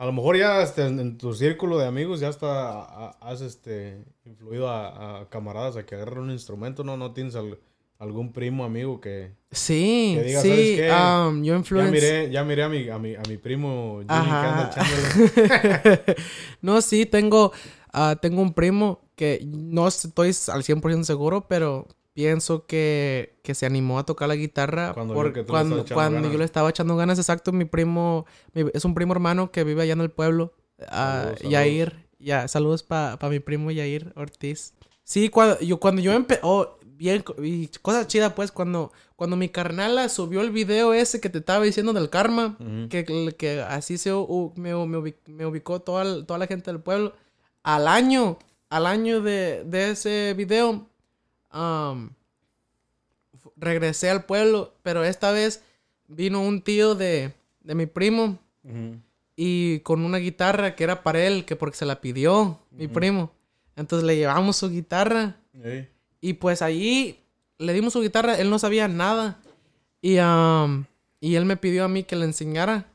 [0.00, 4.66] A lo mejor ya este, en, tu círculo de amigos ya hasta has este, influido
[4.70, 6.96] a, a camaradas a que agarren un instrumento, ¿no?
[6.96, 7.58] ¿No tienes al-
[7.98, 9.32] algún primo, amigo que...
[9.50, 10.90] Sí, Que diga, ¿sabes sí, qué?
[10.90, 11.92] um, yo Ya influencio.
[11.92, 16.00] miré, ya miré a mi, a mi, a mi primo Jimmy que anda Ajá.
[16.62, 17.52] no, sí, tengo,
[17.92, 23.66] ah, tengo un primo que no estoy al 100% seguro, pero pienso que, que se
[23.66, 25.14] animó a tocar la guitarra Cuando
[25.46, 27.18] cuando, cuando yo le estaba echando ganas.
[27.18, 30.52] Exacto, mi primo mi- es un primo hermano que vive allá en el pueblo.
[30.88, 31.52] ah, Saludos, saludos.
[31.52, 34.74] Yair, ya, saludos para mi primo Yair Ortiz.
[35.04, 39.48] Sí, cuando yo, cuando yo empecé, oh, bien, y cosa chida pues, cuando, cuando mi
[39.48, 42.88] carnala subió el video ese que te estaba diciendo del karma, Ujú.
[42.88, 46.80] que, que así se u- me, me ubi- me ubicó toda, toda la gente del
[46.80, 47.14] pueblo.
[47.62, 48.38] Al año,
[48.68, 50.86] al año de, de ese video,
[53.38, 55.62] fu- regresé al pueblo, pero esta vez
[56.08, 58.38] vino un tío de, de mi primo
[59.36, 63.32] y con una guitarra que era para él, que porque se la pidió mi primo.
[63.76, 65.36] Entonces le llevamos su guitarra
[66.20, 67.18] y pues ahí
[67.58, 69.40] le dimos su guitarra, él no sabía nada.
[70.02, 70.86] Y, am,
[71.20, 72.86] y él me pidió a mí que le enseñara.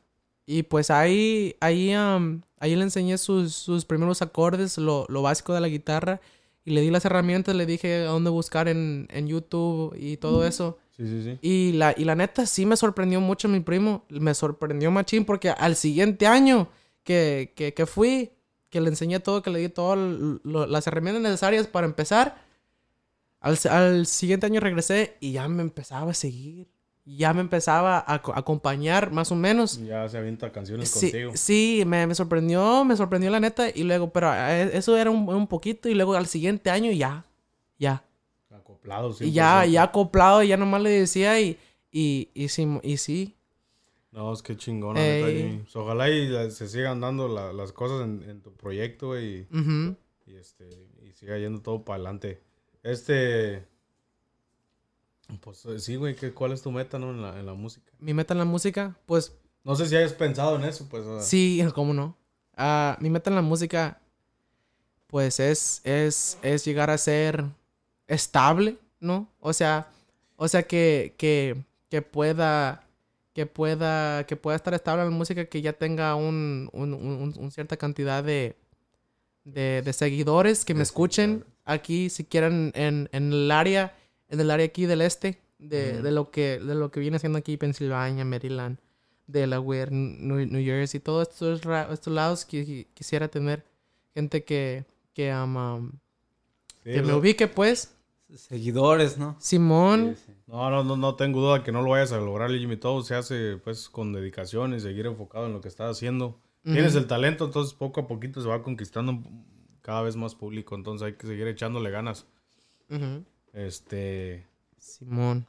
[0.48, 5.54] Y pues ahí, ahí, am, ahí le enseñé sus, sus primeros acordes, lo, lo básico
[5.54, 6.20] de la guitarra.
[6.66, 10.46] Y le di las herramientas, le dije a dónde buscar en, en YouTube y todo
[10.46, 10.80] eso.
[10.98, 11.38] Sí, sí, sí.
[11.42, 14.04] Y la, y la neta sí me sorprendió mucho mi primo.
[14.10, 16.68] Me sorprendió machín porque al siguiente año
[17.04, 18.32] que, que, que fui,
[18.70, 20.00] que le enseñé todo, que le di todas
[20.44, 22.44] las herramientas necesarias para empezar,
[23.40, 26.68] al, al siguiente año regresé y ya me empezaba a seguir.
[27.08, 29.80] Ya me empezaba a co- acompañar más o menos.
[29.86, 31.32] Ya se avienta canciones Sí, contigo.
[31.36, 33.70] sí me, me sorprendió, me sorprendió la neta.
[33.70, 35.88] Y luego, pero eh, eso era un, un poquito.
[35.88, 37.24] Y luego al siguiente año ya,
[37.78, 38.04] ya.
[38.50, 39.22] Acoplados.
[39.22, 39.70] Y ya, 100%.
[39.72, 41.58] ya acoplado, ya nomás le decía y,
[41.92, 43.36] y, y, sí, y sí.
[44.12, 44.96] No, es que chingón.
[44.96, 49.46] Pues, Ojalá y la- se sigan dando la- las cosas en, en tu proyecto, y-
[50.26, 50.68] y este
[51.04, 52.42] y siga yendo todo para adelante.
[52.82, 53.68] Este
[55.42, 57.12] pues eh, sí, güey, ¿qué- ¿cuál es tu meta, no?
[57.12, 57.92] En la, en la música.
[58.00, 61.04] Mi meta en la música, pues No sé si hayas pensado en eso, pues.
[61.06, 62.16] o sea, sí, cómo no.
[62.56, 64.00] Ah, mi meta en la música,
[65.08, 67.44] pues es, es, es llegar a ser
[68.08, 69.28] estable, ¿no?
[69.40, 69.88] O sea,
[70.36, 72.84] o sea que, que, que pueda,
[73.34, 77.34] que pueda, que pueda estar estable en la música, que ya tenga un, un, un-
[77.38, 78.56] un cierta cantidad de,
[79.44, 83.96] de, de seguidores que me escuchen aquí, si quieren, en, en el área,
[84.30, 87.38] en el área aquí del este, de, de lo que, de lo que viene siendo
[87.38, 88.78] aquí Pensilvania, Maryland,
[89.28, 91.62] Delaware, New, New Jersey, todos estos,
[91.92, 93.64] estos lados que que quisiera tener
[94.14, 95.92] gente que, que, um, um,
[96.84, 97.92] sí, que me ubique, pues.
[98.34, 99.36] Seguidores, ¿no?
[99.40, 100.34] Simón, Sí, sí.
[100.48, 102.78] No, no, no, no tengo duda que no lo vayas a lograr, Jimmy.
[102.78, 106.40] Todo se hace pues con dedicación y seguir enfocado en lo que estás haciendo.
[106.64, 109.22] Tienes el talento, entonces poco a poquito se va conquistando
[109.82, 110.76] cada vez más público.
[110.76, 112.26] Entonces hay que seguir echándole ganas.
[112.90, 113.24] ujú,
[113.56, 114.46] Este.
[114.78, 115.48] Simón.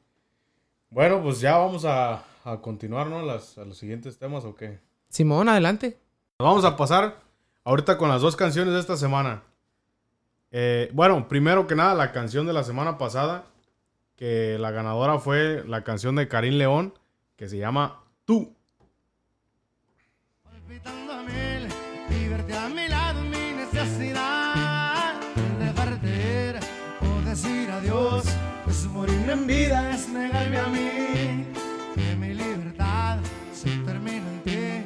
[0.90, 3.20] Bueno, pues ya vamos a, a continuar, ¿no?
[3.22, 4.78] Las, a los siguientes temas o qué.
[5.08, 5.98] Simón, adelante.
[6.38, 7.20] Nos vamos a pasar
[7.64, 9.42] ahorita con las dos canciones de esta semana.
[10.52, 13.46] Eh, bueno, primero que nada, la canción de la semana pasada,
[14.14, 16.94] que la ganadora fue la canción de Karim León,
[17.36, 18.54] que se llama Tú.
[20.44, 21.05] palpitando
[27.46, 28.24] decir adiós
[28.64, 31.46] pues morir en vida es negarme a mí
[31.94, 33.18] que mi libertad
[33.52, 34.84] se termina en ti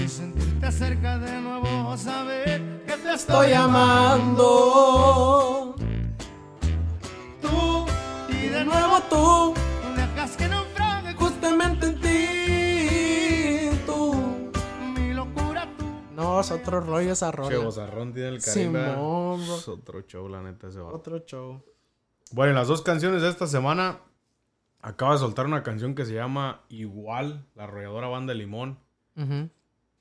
[0.00, 5.74] y sentirte cerca de nuevo saber que te estoy amando
[7.40, 7.86] tú
[8.28, 9.54] y de nuevo tú
[9.84, 14.14] no dejas que naufrague justamente en ti tú
[14.96, 15.84] mi locura tú
[16.14, 17.58] No, es otro rollo esa Che, rola.
[17.58, 18.40] bozarrón tiene el.
[18.42, 19.56] Simón, bro.
[19.56, 20.96] Es otro show, la neta, ese vato.
[20.96, 21.62] Otro show.
[22.32, 24.00] Bueno, las dos canciones de esta semana,
[24.80, 28.78] acaba de soltar una canción que se llama Igual, la arrolladora banda de Limón.
[29.16, 29.50] Ujú.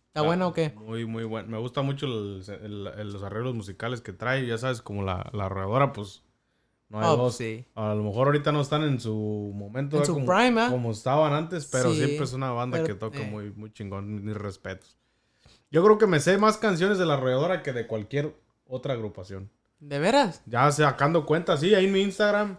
[0.07, 0.71] ¿Está buena o qué?
[0.75, 1.47] Muy, muy buena.
[1.47, 4.45] Me gusta mucho el- el- el- los arreglos musicales que trae.
[4.45, 6.23] Ya sabes, como la, la arrolladora, pues
[6.89, 7.35] no hay Oh, dos.
[7.35, 7.65] sí.
[7.75, 10.67] A lo mejor ahorita no están en su momento En su como, prime, ¿ah?
[10.69, 13.29] como estaban antes, pero Sí, siempre es una banda pero, que toca eh.
[13.29, 14.23] muy, muy chingón.
[14.25, 14.97] Mis respetos.
[15.69, 18.35] Yo creo que me sé más canciones de la arrolladora que de cualquier
[18.67, 19.49] otra agrupación.
[19.81, 20.41] ¿De veras?
[20.45, 22.57] Ya sacando cuentas, sí, ahí en mi Instagram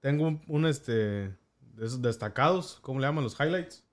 [0.00, 3.84] tengo un, un, este de esos destacados, ¿cómo le llaman los highlights?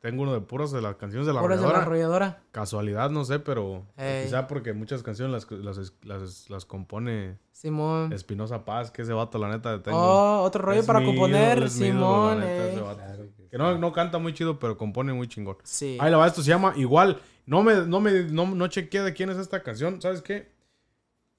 [0.00, 2.42] Tengo uno de puros de las canciones de la Puras de la arrolladora.
[2.52, 8.12] Casualidad, no sé, pero quizá porque muchas canciones las, las, las, las compone Simón.
[8.12, 9.98] Espinosa Paz, que ese vato, la neta, tengo.
[9.98, 12.40] Oh, otro rollo es para mi componer, ídolo, ídolo, Simón.
[12.40, 12.72] la neta, ey.
[12.72, 13.02] ese vato.
[13.50, 15.56] Que no, no canta muy chido, pero compone muy chingón.
[15.64, 15.96] Sí.
[16.00, 17.20] Ahí la va, esto se llama igual.
[17.44, 20.00] No me, no me, no, no chequeé de quién es esta canción.
[20.00, 20.59] ¿Sabes qué?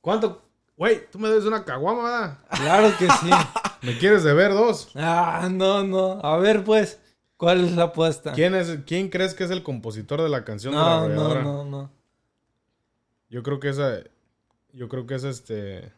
[0.02, 0.42] ¿Cuánto?
[0.76, 2.40] Güey, tú me debes una caguama, ¿verdad?
[2.50, 3.30] Claro que sí.
[3.82, 4.90] ¿Me quieres deber dos?
[4.96, 6.20] Ah, no, no.
[6.24, 7.00] A ver, pues,
[7.38, 8.34] ¿cuál es la apuesta?
[8.34, 11.42] ¿Quién es, quién crees que es el compositor de la canción de la No, no,
[11.42, 11.92] no, no.
[13.30, 14.00] Yo creo que esa,
[14.74, 15.94] yo creo que es este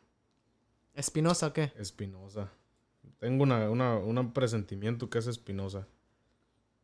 [0.94, 1.72] ¿Espinosa o qué?
[1.78, 2.52] Espinosa.
[3.20, 5.88] Tengo una, una, un presentimiento que es Espinosa.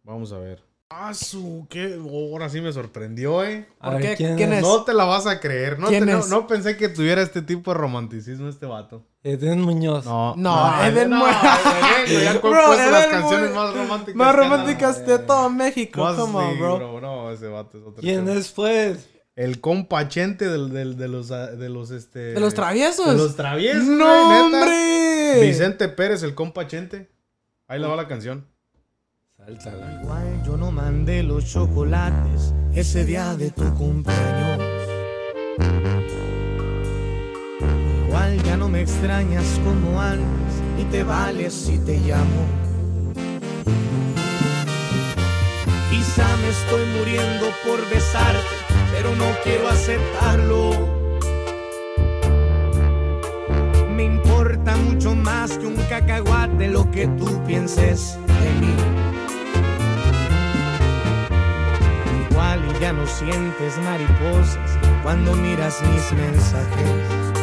[0.03, 0.63] Vamos a ver.
[0.92, 3.68] Ah, su, qué, ahora sí me sorprendió, eh.
[3.80, 4.16] A ¿Por ver, qué?
[4.16, 4.64] ¿quién, ¿Quién es?
[4.64, 5.78] No te la vas a creer.
[5.78, 6.30] No, ¿Quién te- no- es?
[6.30, 9.06] no pensé que tuviera este tipo de romanticismo este vato.
[9.22, 10.04] Eden Muñoz.
[10.06, 14.16] No, No, Eden no, Mu- Eden, ya Bro, las canciones Mu- más románticas.
[14.16, 16.02] Más románticas de todo México.
[16.02, 17.00] Más Come sí, bro.
[17.00, 18.02] No, ese vato es otro.
[18.02, 19.08] ¿Quién es, pues?
[19.36, 22.20] El compachente del, del- de los, ah, de los, este...
[22.34, 23.06] ¿De los traviesos?
[23.06, 25.40] De los traviesos, ¡No, hombre!
[25.42, 27.12] Vicente Pérez, el compachente.
[27.68, 28.48] Ahí le va la canción.
[29.50, 34.62] Igual yo no mandé los chocolates ese día de tu cumpleaños.
[38.06, 42.45] Igual ya no me extrañas como antes y te vales si te llamo.
[45.89, 48.56] Quizá me estoy muriendo por besarte,
[48.91, 50.72] pero no quiero aceptarlo.
[53.95, 59.18] Me importa mucho más que un cacahuate lo que tú pienses de mí.
[62.80, 67.34] Ya no sientes mariposas cuando miras mis mensajes.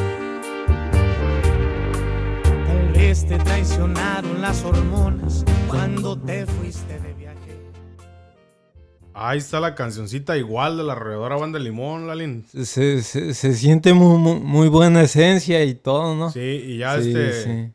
[2.64, 7.36] Tal vez te traicionaron las hormonas cuando te fuiste de viaje.
[9.12, 12.46] Ahí está la cancioncita igual de la alrededora Banda de Limón, Lalin.
[12.46, 16.30] Se, se, se siente muy, muy, muy buena esencia y todo, ¿no?
[16.30, 17.32] Sí, y ya Sí, este...
[17.42, 17.72] sí.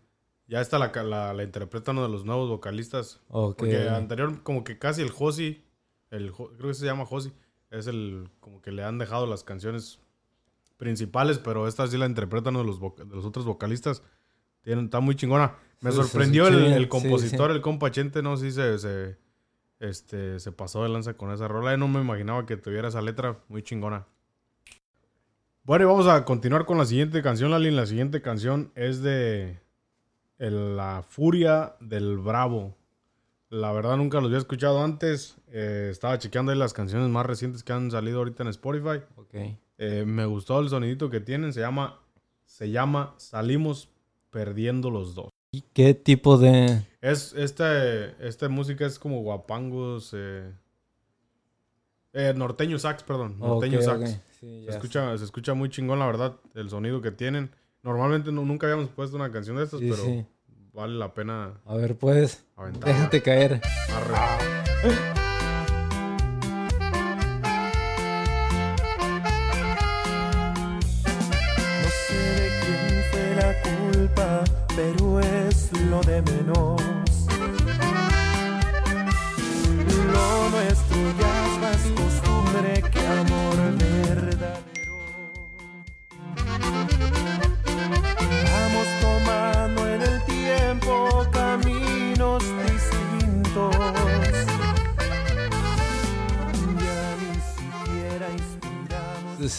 [0.47, 3.22] Ya está la, la, la interpreta uno de los nuevos vocalistas.
[3.30, 3.59] Ok.
[3.59, 5.64] Porque anterior, como que casi el Josi,
[6.09, 7.32] el, creo que se llama Josi,
[7.72, 10.00] es el, como que le han dejado las canciones
[10.78, 14.04] principales, pero esta sí la interpretan uno de los, de los otros vocalistas.
[14.62, 15.56] Tienen, está muy chingona.
[15.80, 19.18] Me Sí, sorprendió el, compositor, el compa Chente, no, sí se, se,
[19.80, 21.72] este, se pasó de lanza con esa rola.
[21.72, 24.06] Yo no me imaginaba que tuviera esa letra muy chingona.
[25.64, 27.76] Bueno, y vamos a continuar con la siguiente canción, Lalin.
[27.76, 29.60] La siguiente canción es de
[30.40, 32.76] el- La Furia del Bravo.
[33.52, 35.36] La verdad nunca los había escuchado antes.
[35.52, 39.02] Eh, estaba chequeando ahí las canciones más recientes que han salido ahorita en Spotify.
[39.78, 41.52] Eh, me gustó el sonidito que tienen.
[41.52, 41.99] Se llama,
[42.45, 43.89] se llama Salimos
[44.30, 45.30] Perdiendo los Dos.
[45.52, 46.88] ¿Y qué tipo de...?
[47.02, 50.12] Es, este, esta música es como guapangos.
[50.16, 50.54] Eh,
[52.36, 53.38] norteño sax, perdón.
[53.38, 54.22] Norteño sax.
[54.39, 57.52] Sí, Se escucha, se escucha muy chingón, la verdad, el sonido que tienen.
[57.84, 60.26] Normalmente no- nunca habíamos puesto una canción de estas, Sí, pero sí.
[60.74, 62.94] Vale la pena A ver, pues, aventarla.
[62.96, 63.62] déjate caer.
[63.96, 65.21] Arre.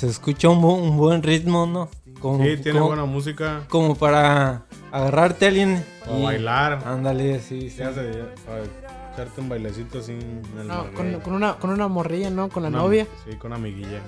[0.02, 1.88] Se escucha un, bu- un buen ritmo, ¿no?
[2.18, 3.60] Como, Sí, tiene como- buena música.
[3.68, 6.82] como para agarrarte a alguien Para y- bailar.
[6.84, 7.70] Ándale, sí, sí.
[7.70, 8.64] Se hace ya, para
[9.12, 12.48] echarte un bailecito así en el No, con, con una, con una morrilla, ¿no?
[12.48, 13.06] Con la Una- novia.
[13.24, 14.00] Sí, con amiguilla.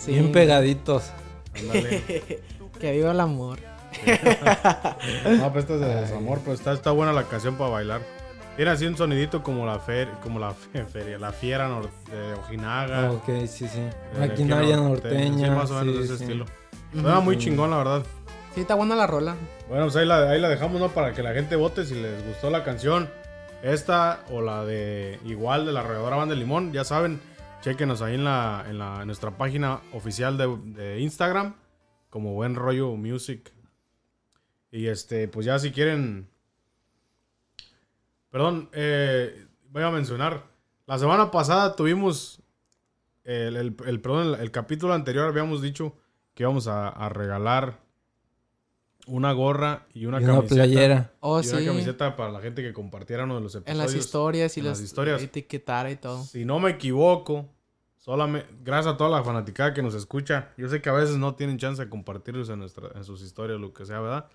[0.00, 0.12] Sí.
[0.12, 1.10] Bien pegaditos.
[1.54, 2.02] Ándale.
[2.80, 3.58] que viva el amor.
[5.38, 8.00] no, pues es de desamor, pero está, está buena la canción para bailar.
[8.56, 12.34] Tiene así un sonidito como la fer, como la fe- feria, la fiera nor- de
[12.34, 13.10] Ojinaga.
[13.10, 13.80] Ok, sí, sí.
[13.80, 15.48] de Maquinaria norteña.
[15.48, 16.22] Sí, más o menos sí, de ese sí.
[16.24, 16.44] estilo.
[16.92, 18.02] Suena muy chingón, la verdad.
[18.54, 19.34] Sí, está buena la rola.
[19.68, 20.88] Bueno, pues ahí la, ahí la dejamos, ¿no?
[20.90, 23.10] Para que la gente vote si les gustó la canción.
[23.64, 26.72] Esta o la de igual de la Arrolladora Banda de Limón.
[26.72, 27.20] Ya saben,
[27.62, 31.54] chequenos ahí en, la, en, la, en nuestra página oficial de, de Instagram.
[32.10, 33.50] Como Buen Rollo Music.
[34.70, 36.28] Y este, pues ya si quieren...
[38.34, 40.42] Perdón, eh, voy a mencionar.
[40.86, 42.40] La semana pasada tuvimos...
[43.22, 45.94] El, el- el- perdón, el, el capítulo anterior habíamos dicho
[46.34, 47.78] que íbamos a, a regalar
[49.06, 50.54] una gorra y una Y una camiseta.
[50.64, 51.12] playera.
[51.20, 51.54] Oh, y sí.
[51.54, 53.84] una camiseta para la gente que compartiera uno de los En episodios.
[53.92, 55.22] las historias y en las, las historias.
[55.22, 56.24] etiquetar y todo.
[56.24, 57.48] Si no me equivoco,
[57.98, 60.48] solamente gracias a toda la fanaticada que nos escucha.
[60.56, 63.60] Yo sé que a veces no tienen chance de compartirlos en, nuestra, en sus historias,
[63.60, 64.28] lo que sea, ¿verdad?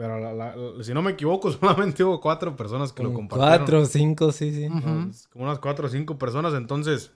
[0.00, 1.52] Pero la- la- la- si no me equivoco,
[1.92, 3.58] solamente hubo cuatro personas que lo compartieron.
[3.58, 4.66] Cuatro, cinco, sí, sí.
[5.30, 6.54] Como unas cuatro o cinco personas.
[6.54, 7.12] Entonces,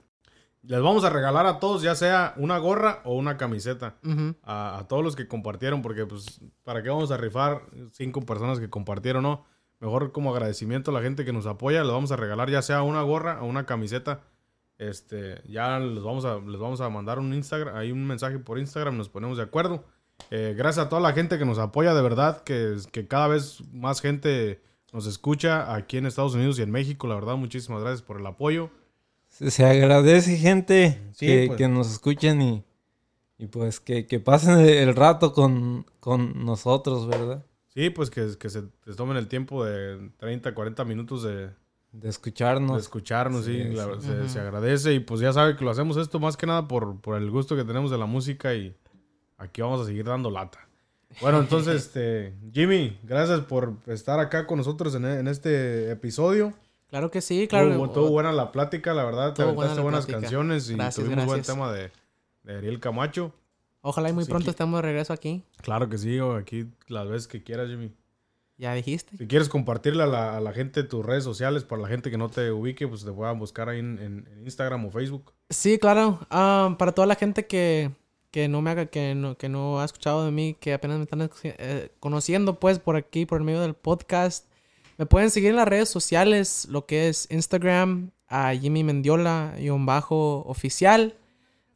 [0.61, 3.95] les vamos a regalar a todos, ya sea una gorra o una camiseta.
[4.43, 8.69] A todos los que compartieron, porque pues, ¿para qué vamos a rifar cinco personas que
[8.69, 9.45] compartieron, no?
[9.79, 12.83] Mejor como agradecimiento a la gente que nos apoya, les vamos a regalar ya sea
[12.83, 14.21] una gorra o una camiseta.
[14.77, 18.59] Este, ya les vamos a, les vamos a mandar un Instagram, hay un mensaje por
[18.59, 19.83] Instagram, nos ponemos de acuerdo.
[20.31, 23.59] Eh, gracias a toda la gente que nos apoya, de verdad, que, que cada vez
[23.71, 24.61] más gente
[24.93, 27.07] nos escucha aquí en Estados Unidos y en México.
[27.07, 28.69] La verdad, muchísimas gracias por el apoyo.
[29.29, 31.57] Se, se agradece, gente, Sí, que, pues.
[31.57, 32.63] que nos escuchen y,
[33.37, 37.45] y pues que, que pasen el, rato con, con nosotros, ¿verdad?
[37.73, 38.63] Sí, pues que, que se
[38.95, 41.49] tomen el tiempo de 30, 40 minutos de,
[41.91, 42.77] De escucharnos.
[42.77, 44.07] de escucharnos, sí, Sí, la- sí.
[44.07, 47.01] Se, se agradece y pues ya sabe que lo hacemos esto más que nada por,
[47.01, 48.73] por el gusto que tenemos de la música y
[49.45, 50.59] aquí vamos a seguir dando lata.
[51.21, 56.53] Bueno, entonces, este, Jimmy, gracias por estar acá con nosotros en, en este episodio.
[56.89, 57.73] Claro que sí, claro.
[57.73, 60.21] Tuvo, tuvo buena la plática, la verdad, te buena aventaste buenas plática.
[60.21, 61.55] canciones y Gracias, tuvimos buen gracias.
[61.55, 61.91] tema de,
[62.43, 63.33] de Ariel Camacho.
[63.81, 65.43] Ojalá y muy pronto que- estemos de regreso aquí.
[65.61, 67.91] Claro que sí, aquí las veces que quieras, Jimmy.
[68.57, 69.17] Ya dijiste.
[69.17, 72.17] Si quieres compartirle a la, a la gente tus redes sociales, para la gente que
[72.17, 75.33] no te ubique, pues te puedan buscar ahí en, en- en Instagram o Facebook.
[75.49, 76.19] Sí, claro.
[76.29, 77.91] Ah, para toda la gente que,
[78.35, 81.03] que no me haga, que no, que no ha escuchado de mí, que apenas me
[81.03, 84.51] están eh, conociendo, pues, por aquí, por medio del podcast,
[84.97, 89.85] me pueden seguir en las redes sociales, lo que es Instagram, a Jimmy Mendiola, un
[89.85, 91.15] bajo oficial.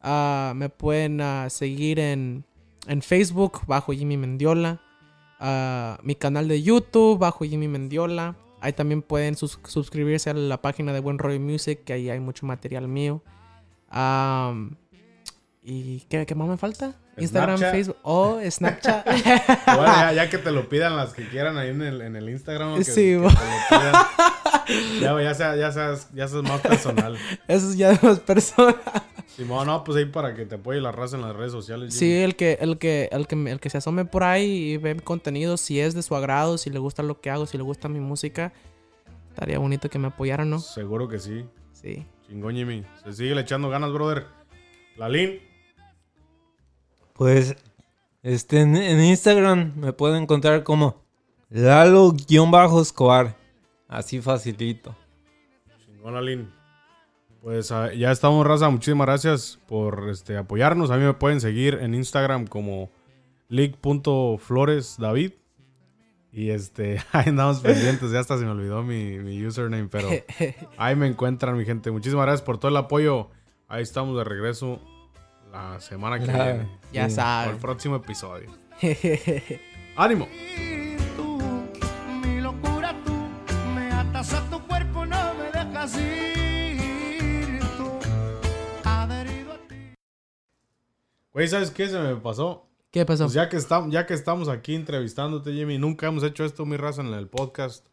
[0.01, 2.43] Ah, me pueden ah, seguir en,
[2.87, 4.81] en Facebook, bajo Jimmy Mendiola.
[5.39, 8.35] Ah, mi canal de YouTube, bajo Jimmy Mendiola.
[8.59, 12.19] Ahí también pueden sus- suscribirse a la página de Buen Rollo Music, que ahí hay
[12.19, 13.23] mucho material mío.
[13.87, 14.75] Am,
[15.61, 16.95] ¿Y qué, qué más me falta?
[17.17, 17.75] Instagram, Snapchat.
[17.75, 17.97] Facebook.
[18.03, 19.05] Oh, Snapchat.
[19.05, 22.29] Bueno, ya, ya que te lo pidan las que quieran ahí en el, en el
[22.29, 22.77] Instagram.
[22.77, 23.27] Que, Sí, que
[25.01, 27.17] ya, ya, sea, ya, seas, ya seas más personal.
[27.47, 28.75] Eso es ya de las personas.
[29.35, 31.93] Simón, no, pues ahí para que te apoye la raza en las redes sociales.
[31.93, 32.23] Sí, Jimmy.
[32.23, 35.01] el que, el que, el que, el que se asome por ahí y ve mi
[35.01, 37.89] contenido, si es de su agrado, si le gusta lo que hago, si le gusta
[37.89, 38.53] mi música,
[39.29, 40.59] estaría bonito que me apoyaran, ¿no?
[40.59, 41.45] Seguro que sí.
[41.73, 42.05] Sí.
[42.27, 42.85] Chingón, Jimmy.
[43.03, 44.25] Se sigue le echando ganas, brother.
[44.97, 45.48] Lalín.
[47.19, 47.55] Pues,
[48.23, 51.03] este, en, en Instagram me pueden encontrar como
[51.49, 53.35] Lalo-Escobar.
[53.89, 54.95] Así facilito.
[55.85, 56.49] Chingón, Lalín.
[57.41, 58.69] Pues ah, ya estamos, raza.
[58.69, 60.91] Muchísimas gracias por este, apoyarnos.
[60.91, 62.89] A mí me pueden seguir en Instagram como
[63.49, 65.33] league.floresdavid.
[66.31, 68.11] Y este, ahí andamos pendientes.
[68.11, 70.07] Ya hasta se me olvidó mi, mi username, pero
[70.77, 71.91] ahí me encuentran, mi gente.
[71.91, 73.29] Muchísimas gracias por todo el apoyo.
[73.67, 74.79] Ahí estamos de regreso
[75.51, 76.79] la semana que viene.
[76.91, 77.15] Ya Sí.
[77.15, 77.55] Para saben.
[77.55, 78.49] el próximo episodio.
[79.95, 80.27] ¡Ánimo!
[81.15, 81.39] tú,
[82.23, 83.13] mi locura tú,
[83.75, 87.99] me atas a tu cuerpo, no me dejas ir tú,
[88.85, 89.93] adherido a ti.
[91.33, 91.87] Güey, ¿sabes qué?
[91.89, 92.67] Se me pasó.
[92.91, 93.25] ¿Qué pasó?
[93.25, 96.77] Pues ya que, estamos, ya que estamos aquí entrevistándote, Jimmy, nunca hemos hecho esto, mi
[96.77, 97.85] raza, en el podcast.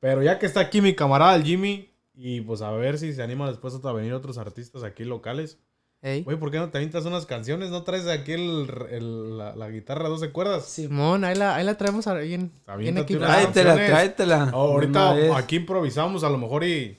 [0.00, 3.22] Pero ya que está aquí mi camarada, el Jimmy, y pues a ver si se
[3.22, 5.58] anima después a venir otros artistas aquí locales.
[6.00, 6.22] Ey.
[6.22, 7.70] Güey, ¿por qué no te avientas unas canciones?
[7.70, 10.64] ¿No traes aquí el, el- la, la guitarra a 12 cuerdas?
[10.66, 13.86] Simón, ahí la, ahí la traemos ahora bien, bien Tráetela, canciones.
[13.88, 14.50] tráetela.
[14.54, 16.98] Oh, ahorita aquí improvisamos a lo mejor y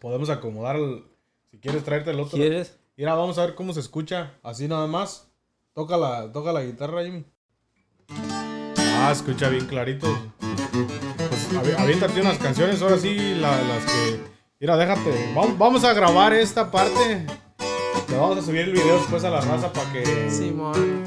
[0.00, 1.04] podemos acomodar el-
[1.52, 2.36] si quieres traerte el otro.
[2.36, 2.76] ¿Quieres?
[2.96, 4.32] Mira, vamos a ver cómo se escucha.
[4.42, 5.28] Así nada más.
[5.72, 7.24] Toca la, toca la guitarra, Jimmy.
[8.10, 10.08] Ah, escucha bien clarito.
[10.40, 14.20] Pues avi- aviéntate unas canciones, ahora sí, la- las que...
[14.58, 15.32] Mira, déjate.
[15.36, 17.24] Vamos, vamos a grabar esta parte.
[18.10, 20.30] Vamos a subir el video después a la raza para que...
[20.30, 21.04] Simón,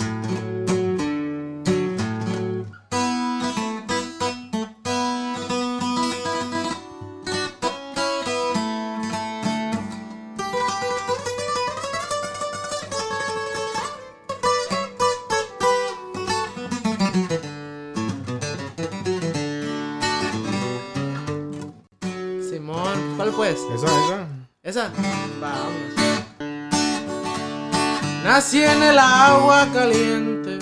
[28.41, 30.57] Nací en el agua caliente.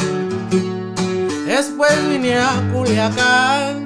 [1.45, 3.85] Después vine a Culiacán.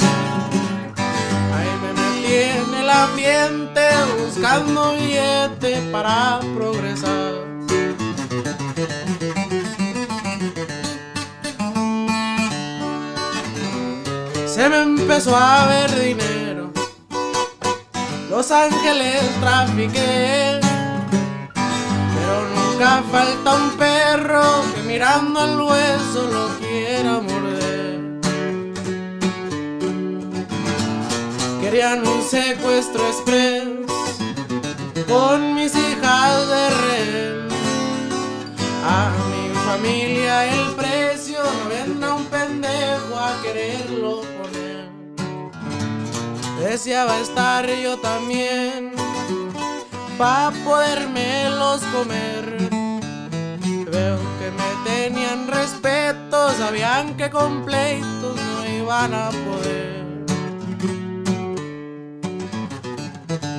[1.54, 3.82] Ahí me metí en el ambiente
[4.18, 7.34] buscando billete para progresar.
[14.48, 16.72] se me empezó a ver dinero.
[18.32, 20.63] Los ángeles trafiqué,
[22.84, 24.44] falta un perro
[24.76, 28.02] que mirando el hueso lo quiera morder.
[31.62, 33.64] Querían un secuestro express
[35.08, 37.48] con mis hijas de rehén.
[38.86, 44.90] A mi familia el precio no vendrá un pendejo a quererlo poner.
[46.60, 48.94] Deseaba estar yo también
[50.18, 52.43] pa podérmelos comer.
[53.94, 60.04] Veo que me tenían respeto, sabían que con pleitos no iban a poder.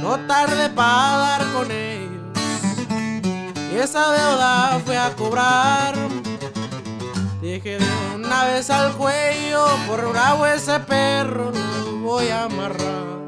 [0.02, 2.10] No tarde para dar con ellos.
[3.72, 5.94] Y esa deuda fue a cobrar.
[7.40, 13.22] Dije de una vez al cuello, por bravo ese perro lo voy a amarrar.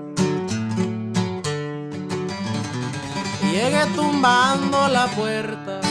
[3.43, 5.86] Llegué tumbando la puerta.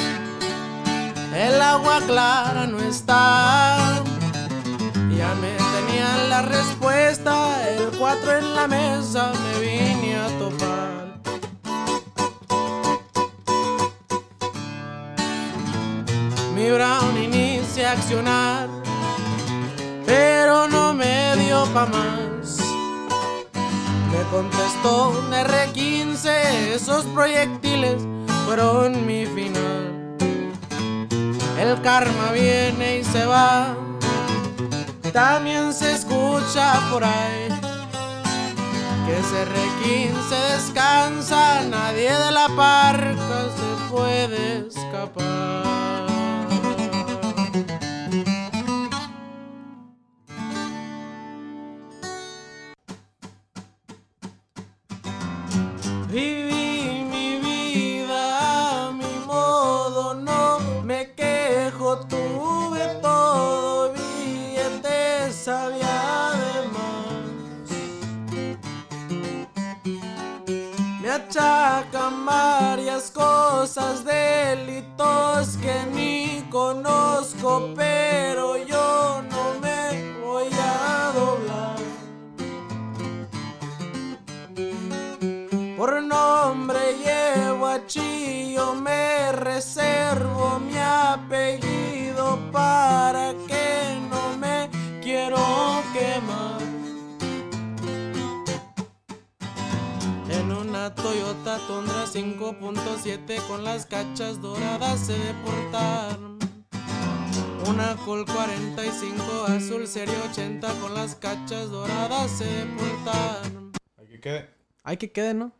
[1.36, 4.01] El agua clara no está.
[5.17, 11.19] Ya me tenían la respuesta, el 4 en la mesa me vine a topar.
[16.55, 18.69] Mi Brown inicia a accionar,
[20.05, 22.59] pero no me dio pa' más.
[24.09, 26.29] Me contestó un R15,
[26.75, 28.07] esos proyectiles
[28.45, 29.94] fueron mi final.
[31.59, 33.75] El karma viene y se va
[35.15, 37.47] también se escucha por ahí
[39.05, 46.14] que ese R15 descansa, nadie de la parca se puede escapar.
[73.03, 81.75] Cosas, delitos que ni conozco, pero yo no me voy a doblar.
[85.77, 91.64] Por nombre llevo a Chillo, me reservo mi apellido
[101.45, 106.39] Toyota Tundra 5.7 con las cachas doradas se deportaron.
[107.69, 113.71] Una Col 45 azul serie 80 con las cachas doradas se deportaron.
[113.95, 114.49] Aquí quede.
[114.83, 115.51] Hay que quede, ¿no?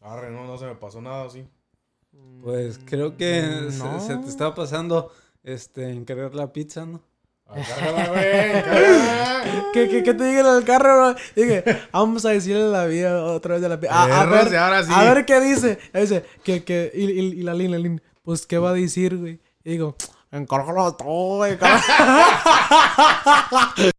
[0.00, 1.46] Arre, no, no se me pasó nada así.
[2.42, 4.00] Pues creo que se- No.
[4.00, 5.12] se, te está pasando
[5.42, 7.02] este encargar la pizza, ¿no?
[7.46, 9.44] Cárgala, güey, cárgala.
[9.72, 11.14] ¿Qué, qué, qué te digan el carro, bro?
[11.36, 14.56] Dije, vamos a decirle la vida otra vez de la a, a ver, sí.
[14.56, 15.78] a ver qué dice.
[15.92, 19.16] Dice, que, que, y, y, y la línea, la línea, pues, ¿qué va a decir,
[19.16, 19.40] güey?
[19.64, 19.96] Y digo,
[20.30, 21.58] encárgalo todo, güey.